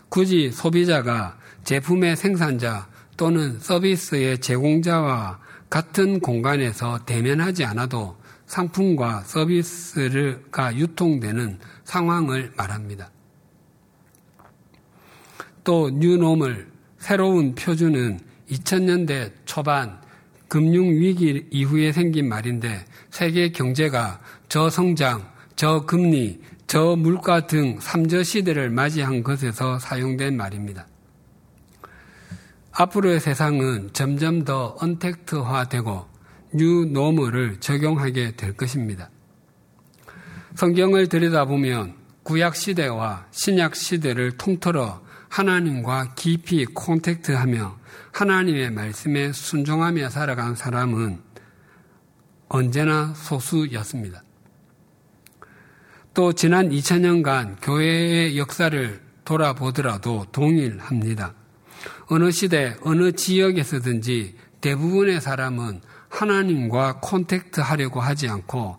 굳이 0.09 0.51
소비자가 0.51 1.38
제품의 1.64 2.16
생산자 2.16 2.88
또는 3.16 3.59
서비스의 3.61 4.40
제공자와 4.40 5.38
같은 5.70 6.20
공간에서 6.20 7.05
대면하지 7.05 7.64
않아도 7.64 8.16
상품과 8.47 9.23
서비스가 9.23 10.77
유통되는 10.77 11.59
상황을 11.85 12.53
말합니다. 12.57 13.11
또 15.64 15.90
뉴노멀 15.90 16.68
새로운 16.98 17.55
표준은 17.55 18.20
2000년대 18.50 19.33
초반 19.46 19.98
금융위기 20.48 21.48
이후에 21.50 21.90
생긴 21.90 22.29
말인데 22.29 22.85
세계 23.11 23.50
경제가 23.50 24.20
저성장, 24.48 25.27
저금리, 25.57 26.40
저물가 26.66 27.46
등 27.46 27.79
3저 27.79 28.24
시대를 28.24 28.70
맞이한 28.70 29.22
것에서 29.22 29.79
사용된 29.79 30.37
말입니다. 30.37 30.87
앞으로의 32.72 33.20
세상은 33.20 33.90
점점 33.92 34.44
더 34.44 34.77
언택트화되고 34.81 36.07
뉴노멀을 36.55 37.61
적용하게 37.61 38.37
될 38.37 38.53
것입니다. 38.57 39.11
성경을 40.57 41.09
들여다보면 41.09 41.95
구약 42.22 42.57
시대와 42.57 43.26
신약 43.30 43.76
시대를 43.76 44.32
통틀어 44.32 45.03
하나님과 45.35 46.14
깊이 46.14 46.64
콘택트하며 46.64 47.76
하나님의 48.12 48.70
말씀에 48.70 49.32
순종하며 49.32 50.09
살아간 50.09 50.55
사람은 50.55 51.20
언제나 52.49 53.12
소수였습니다. 53.16 54.22
또 56.12 56.32
지난 56.32 56.70
2000년간 56.70 57.57
교회의 57.62 58.39
역사를 58.39 59.03
돌아보더라도 59.24 60.24
동일합니다. 60.30 61.35
어느 62.07 62.30
시대, 62.30 62.76
어느 62.82 63.11
지역에서든지 63.11 64.37
대부분의 64.61 65.20
사람은 65.20 65.80
하나님과 66.11 67.01
콘택트 67.01 67.61
하려고 67.61 68.01
하지 68.01 68.28
않고 68.28 68.78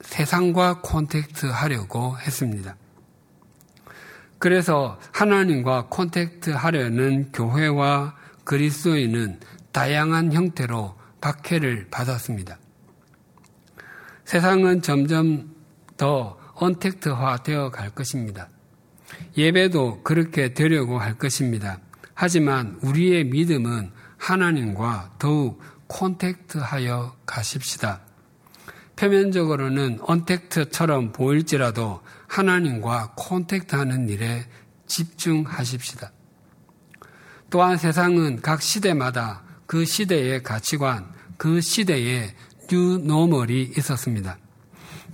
세상과 0.00 0.80
콘택트 0.80 1.46
하려고 1.46 2.18
했습니다. 2.18 2.74
그래서 4.38 4.98
하나님과 5.12 5.86
콘택트 5.88 6.50
하려는 6.50 7.32
교회와 7.32 8.14
그리스도인은 8.44 9.40
다양한 9.72 10.32
형태로 10.32 10.96
박해를 11.20 11.88
받았습니다. 11.90 12.58
세상은 14.24 14.82
점점 14.82 15.54
더 15.96 16.38
언택트화 16.54 17.38
되어 17.42 17.70
갈 17.70 17.90
것입니다. 17.90 18.48
예배도 19.36 20.02
그렇게 20.02 20.54
되려고 20.54 20.98
할 20.98 21.18
것입니다. 21.18 21.78
하지만 22.14 22.78
우리의 22.82 23.24
믿음은 23.24 23.90
하나님과 24.16 25.12
더욱 25.18 25.60
contact하여 25.86 27.16
가십시다. 27.26 28.00
표면적으로는 28.96 29.98
untact처럼 30.00 31.12
보일지라도 31.12 32.00
하나님과 32.28 33.14
contact하는 33.16 34.08
일에 34.08 34.44
집중하십시다. 34.86 36.12
또한 37.50 37.76
세상은 37.76 38.40
각 38.40 38.62
시대마다 38.62 39.42
그 39.66 39.84
시대의 39.84 40.42
가치관, 40.42 41.06
그 41.36 41.60
시대의 41.60 42.34
new 42.68 42.98
normal이 42.98 43.72
있었습니다. 43.76 44.38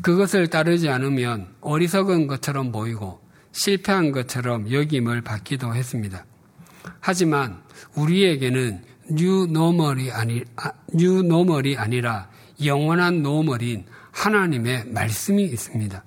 그것을 0.01 0.49
따르지 0.49 0.89
않으면 0.89 1.55
어리석은 1.61 2.27
것처럼 2.27 2.73
보이고 2.73 3.21
실패한 3.53 4.13
것처럼 4.13 4.71
여김을 4.73 5.21
받기도 5.21 5.75
했습니다. 5.75 6.25
하지만 7.01 7.63
우리에게는 7.95 8.85
new 9.11 9.47
normal이 9.47 10.11
아니 10.11 10.43
new 10.95 11.23
normal이 11.23 11.77
아니라 11.77 12.29
영원한 12.65 13.23
normal인 13.23 13.85
하나님의 14.13 14.87
말씀이 14.87 15.43
있습니다. 15.45 16.03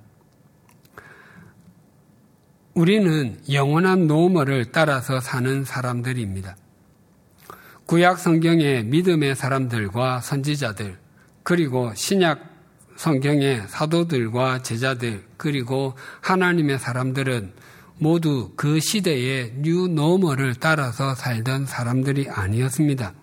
우리는 2.76 3.40
영원한 3.50 4.06
normal을 4.06 4.74
따라서 4.74 5.22
사는 5.22 5.64
사람들입니다. 5.64 6.58
구약 7.86 8.20
성경의 8.20 8.84
믿음의 8.84 9.38
사람들과 9.38 10.20
선지자들, 10.20 10.98
그리고 11.44 11.94
신약 11.96 12.54
성경의 12.98 13.64
사도들과 13.70 14.62
제자들, 14.62 15.24
그리고 15.38 15.94
하나님의 16.20 16.78
사람들은 16.78 17.54
모두 17.98 18.52
그 18.58 18.82
시대의 18.82 19.54
new 19.60 19.88
normal을 19.88 20.56
따라서 20.56 21.16
살던 21.16 21.68
사람들이 21.68 22.28
아니었습니다. 22.30 23.14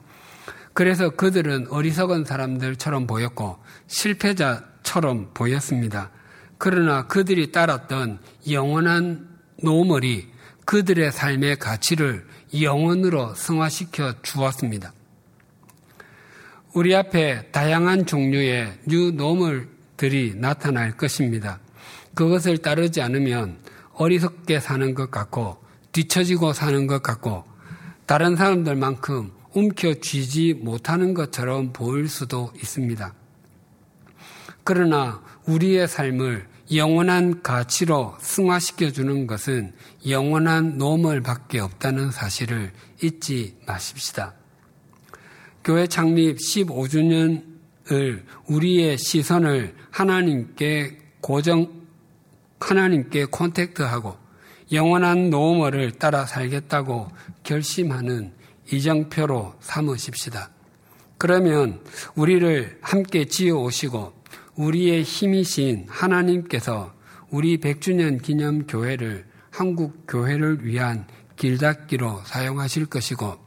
그래서 0.73 1.11
그들은 1.11 1.67
어리석은 1.69 2.25
사람들처럼 2.25 3.07
보였고 3.07 3.59
실패자처럼 3.87 5.33
보였습니다. 5.35 6.11
그러나 6.57 7.07
그들이 7.07 7.53
따랐던 7.53 8.19
영원한 8.51 9.32
normal이 9.63 10.29
그들의 10.65 11.13
삶의 11.13 11.59
가치를 11.59 12.27
영원으로 12.61 13.35
승화시켜 13.35 14.23
주었습니다. 14.23 14.93
우리 16.75 16.95
앞에 16.95 17.51
다양한 17.51 18.07
종류의 18.07 18.79
new 18.87 19.11
normal들이 19.13 20.35
나타날 20.37 20.97
것입니다. 20.97 21.61
그것을 22.15 22.59
따르지 22.59 23.01
않으면 23.03 23.59
어리석게 23.95 24.61
사는 24.61 24.95
것 24.95 25.11
같고 25.11 25.63
뒤처지고 25.93 26.53
사는 26.53 26.87
것 26.87 27.03
같고 27.03 27.45
다른 28.07 28.37
사람들만큼 28.37 29.33
움켜쥐지 29.55 30.55
못하는 30.55 31.15
것처럼 31.15 31.73
보일 31.73 32.09
수도 32.09 32.53
있습니다. 32.57 33.15
그러나 34.65 35.23
우리의 35.47 35.89
삶을 35.89 36.47
영원한 36.75 37.43
가치로 37.43 38.17
승화시켜주는 38.21 39.27
것은 39.27 39.73
영원한 40.09 40.79
normal밖에 40.79 41.59
없다는 41.61 42.11
사실을 42.11 42.73
잊지 43.03 43.57
마십시다. 43.67 44.35
교회 45.65 45.87
창립 45.87 46.39
15주년을 46.39 48.23
우리의 48.49 48.99
시선을 48.99 49.75
하나님께 49.91 50.99
고정, 51.21 51.83
하나님께 52.61 53.27
contact하고 53.27 54.17
영원한 54.73 55.31
normal을 55.31 55.93
따라 55.93 56.25
살겠다고 56.25 57.09
결심하는 57.43 58.33
이정표로 58.73 59.55
삼으십시다. 59.61 60.51
그러면 61.19 61.81
우리를 62.15 62.79
함께 62.81 63.27
지어 63.27 63.59
오시고 63.59 64.22
우리의 64.57 65.03
힘이신 65.03 65.87
하나님께서 65.89 66.95
우리 67.31 67.59
100주년 67.59 68.21
기념 68.23 68.67
교회를 68.67 69.27
한국 69.51 70.05
교회를 70.07 70.65
위한 70.65 71.07
길닫기로 71.37 72.23
사용하실 72.25 72.87
것이고 72.87 73.39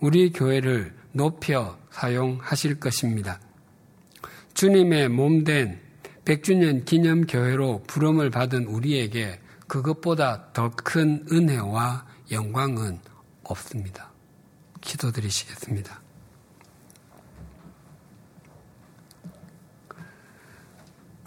우리 0.00 0.32
교회를 0.32 0.94
높여 1.12 1.78
사용하실 1.90 2.78
것입니다. 2.80 3.40
주님의 4.54 5.08
몸된 5.08 5.80
100주년 6.24 6.84
기념 6.84 7.26
교회로 7.26 7.84
부름을 7.86 8.30
받은 8.30 8.66
우리에게 8.66 9.40
그것보다 9.66 10.52
더 10.52 10.70
큰 10.70 11.24
은혜와 11.30 12.06
영광은 12.30 12.98
없습니다. 13.44 14.10
기도드리시겠습니다. 14.80 16.07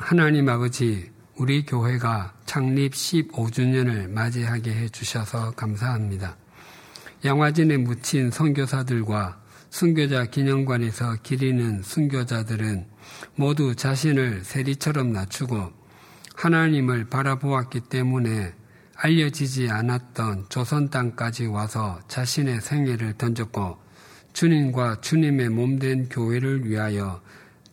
하나님 0.01 0.49
아버지, 0.49 1.11
우리 1.37 1.63
교회가 1.63 2.33
창립 2.47 2.93
15주년을 2.93 4.09
맞이하게 4.09 4.71
해 4.71 4.89
주셔서 4.89 5.51
감사합니다. 5.51 6.35
양화진에 7.23 7.77
묻힌 7.77 8.31
선교사들과 8.31 9.39
순교자 9.69 10.25
기념관에서 10.25 11.17
기리는 11.21 11.83
순교자들은 11.83 12.87
모두 13.35 13.75
자신을 13.75 14.43
세리처럼 14.43 15.13
낮추고 15.13 15.71
하나님을 16.35 17.05
바라보았기 17.05 17.81
때문에 17.81 18.53
알려지지 18.95 19.69
않았던 19.69 20.47
조선 20.49 20.89
땅까지 20.89 21.45
와서 21.45 21.99
자신의 22.07 22.61
생애를 22.61 23.13
던졌고 23.13 23.77
주님과 24.33 25.01
주님의 25.01 25.49
몸된 25.49 26.09
교회를 26.09 26.65
위하여 26.67 27.21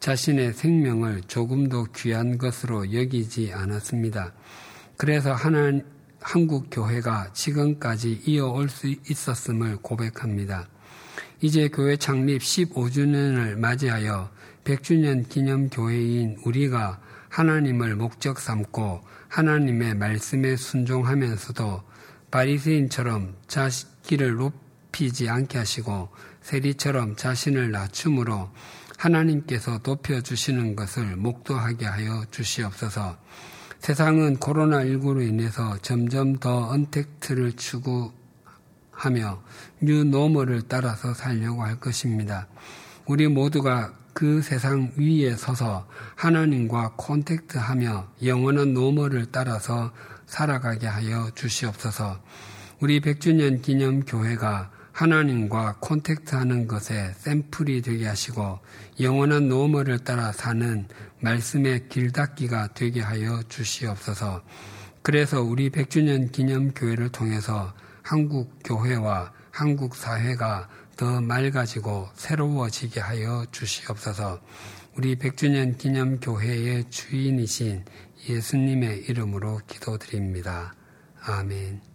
자신의 0.00 0.52
생명을 0.52 1.22
조금도 1.22 1.86
귀한 1.96 2.38
것으로 2.38 2.92
여기지 2.92 3.52
않았습니다. 3.52 4.32
그래서 4.96 5.32
하나님, 5.32 5.82
한국 6.20 6.68
교회가 6.70 7.32
지금까지 7.32 8.22
이어올 8.26 8.68
수 8.68 8.88
있었음을 8.88 9.76
고백합니다. 9.76 10.68
이제 11.40 11.68
교회 11.68 11.96
창립 11.96 12.42
15주년을 12.42 13.56
맞이하여 13.56 14.30
100주년 14.64 15.28
기념 15.28 15.68
교회인 15.68 16.36
우리가 16.44 17.00
하나님을 17.28 17.96
목적 17.96 18.40
삼고 18.40 19.02
하나님의 19.28 19.94
말씀에 19.94 20.56
순종하면서도 20.56 21.82
바리새인처럼 22.30 23.34
자기를 23.46 24.34
높이지 24.34 25.28
않게 25.28 25.58
하시고 25.58 26.08
세리처럼 26.42 27.16
자신을 27.16 27.70
낮춤으로 27.70 28.50
하나님께서 28.98 29.80
높여주시는 29.84 30.76
것을 30.76 31.16
목도하게 31.16 31.86
하여 31.86 32.24
주시옵소서. 32.30 33.16
세상은 33.78 34.38
코로나19로 34.38 35.26
인해서 35.26 35.78
점점 35.78 36.36
더 36.36 36.68
untact를 36.68 37.52
추구하며 37.52 38.12
new 39.80 40.01
normal을 40.01 40.62
따라서 40.68 41.14
살려고 41.14 41.62
할 41.62 41.78
것입니다. 41.78 42.48
우리 43.06 43.28
모두가 43.28 43.94
그 44.12 44.42
세상 44.42 44.92
위에 44.96 45.36
서서 45.36 45.86
하나님과 46.16 46.94
contact하며 46.96 48.08
영원한 48.24 48.74
normal을 48.74 49.26
따라서 49.30 49.92
살아가게 50.26 50.88
하여 50.88 51.30
주시옵소서. 51.36 52.20
우리 52.80 53.00
100주년 53.00 53.62
기념 53.62 54.04
교회가 54.04 54.70
하나님과 54.98 55.76
contact하는 55.78 56.66
것에 56.66 57.12
샘플이 57.18 57.82
되게 57.82 58.08
하시고 58.08 58.58
영원한 59.00 59.48
normal을 59.48 60.00
따라 60.00 60.32
사는 60.32 60.86
말씀의 61.20 61.88
길닦이가 61.88 62.74
되게 62.74 63.00
하여 63.00 63.42
주시옵소서. 63.48 64.42
그래서 65.02 65.40
우리 65.40 65.70
100주년 65.70 66.32
기념 66.32 66.72
교회를 66.72 67.10
통해서 67.10 67.72
한국 68.02 68.58
교회와 68.64 69.32
한국 69.50 69.94
사회가 69.94 70.68
더 70.96 71.20
맑아지고 71.20 72.08
새로워지게 72.14 73.00
하여 73.00 73.46
주시옵소서. 73.52 74.40
우리 74.96 75.16
100주년 75.16 75.78
기념 75.78 76.18
교회의 76.18 76.90
주인이신 76.90 77.84
예수님의 78.28 79.04
이름으로 79.08 79.60
기도드립니다. 79.68 80.74
아멘. 81.22 81.87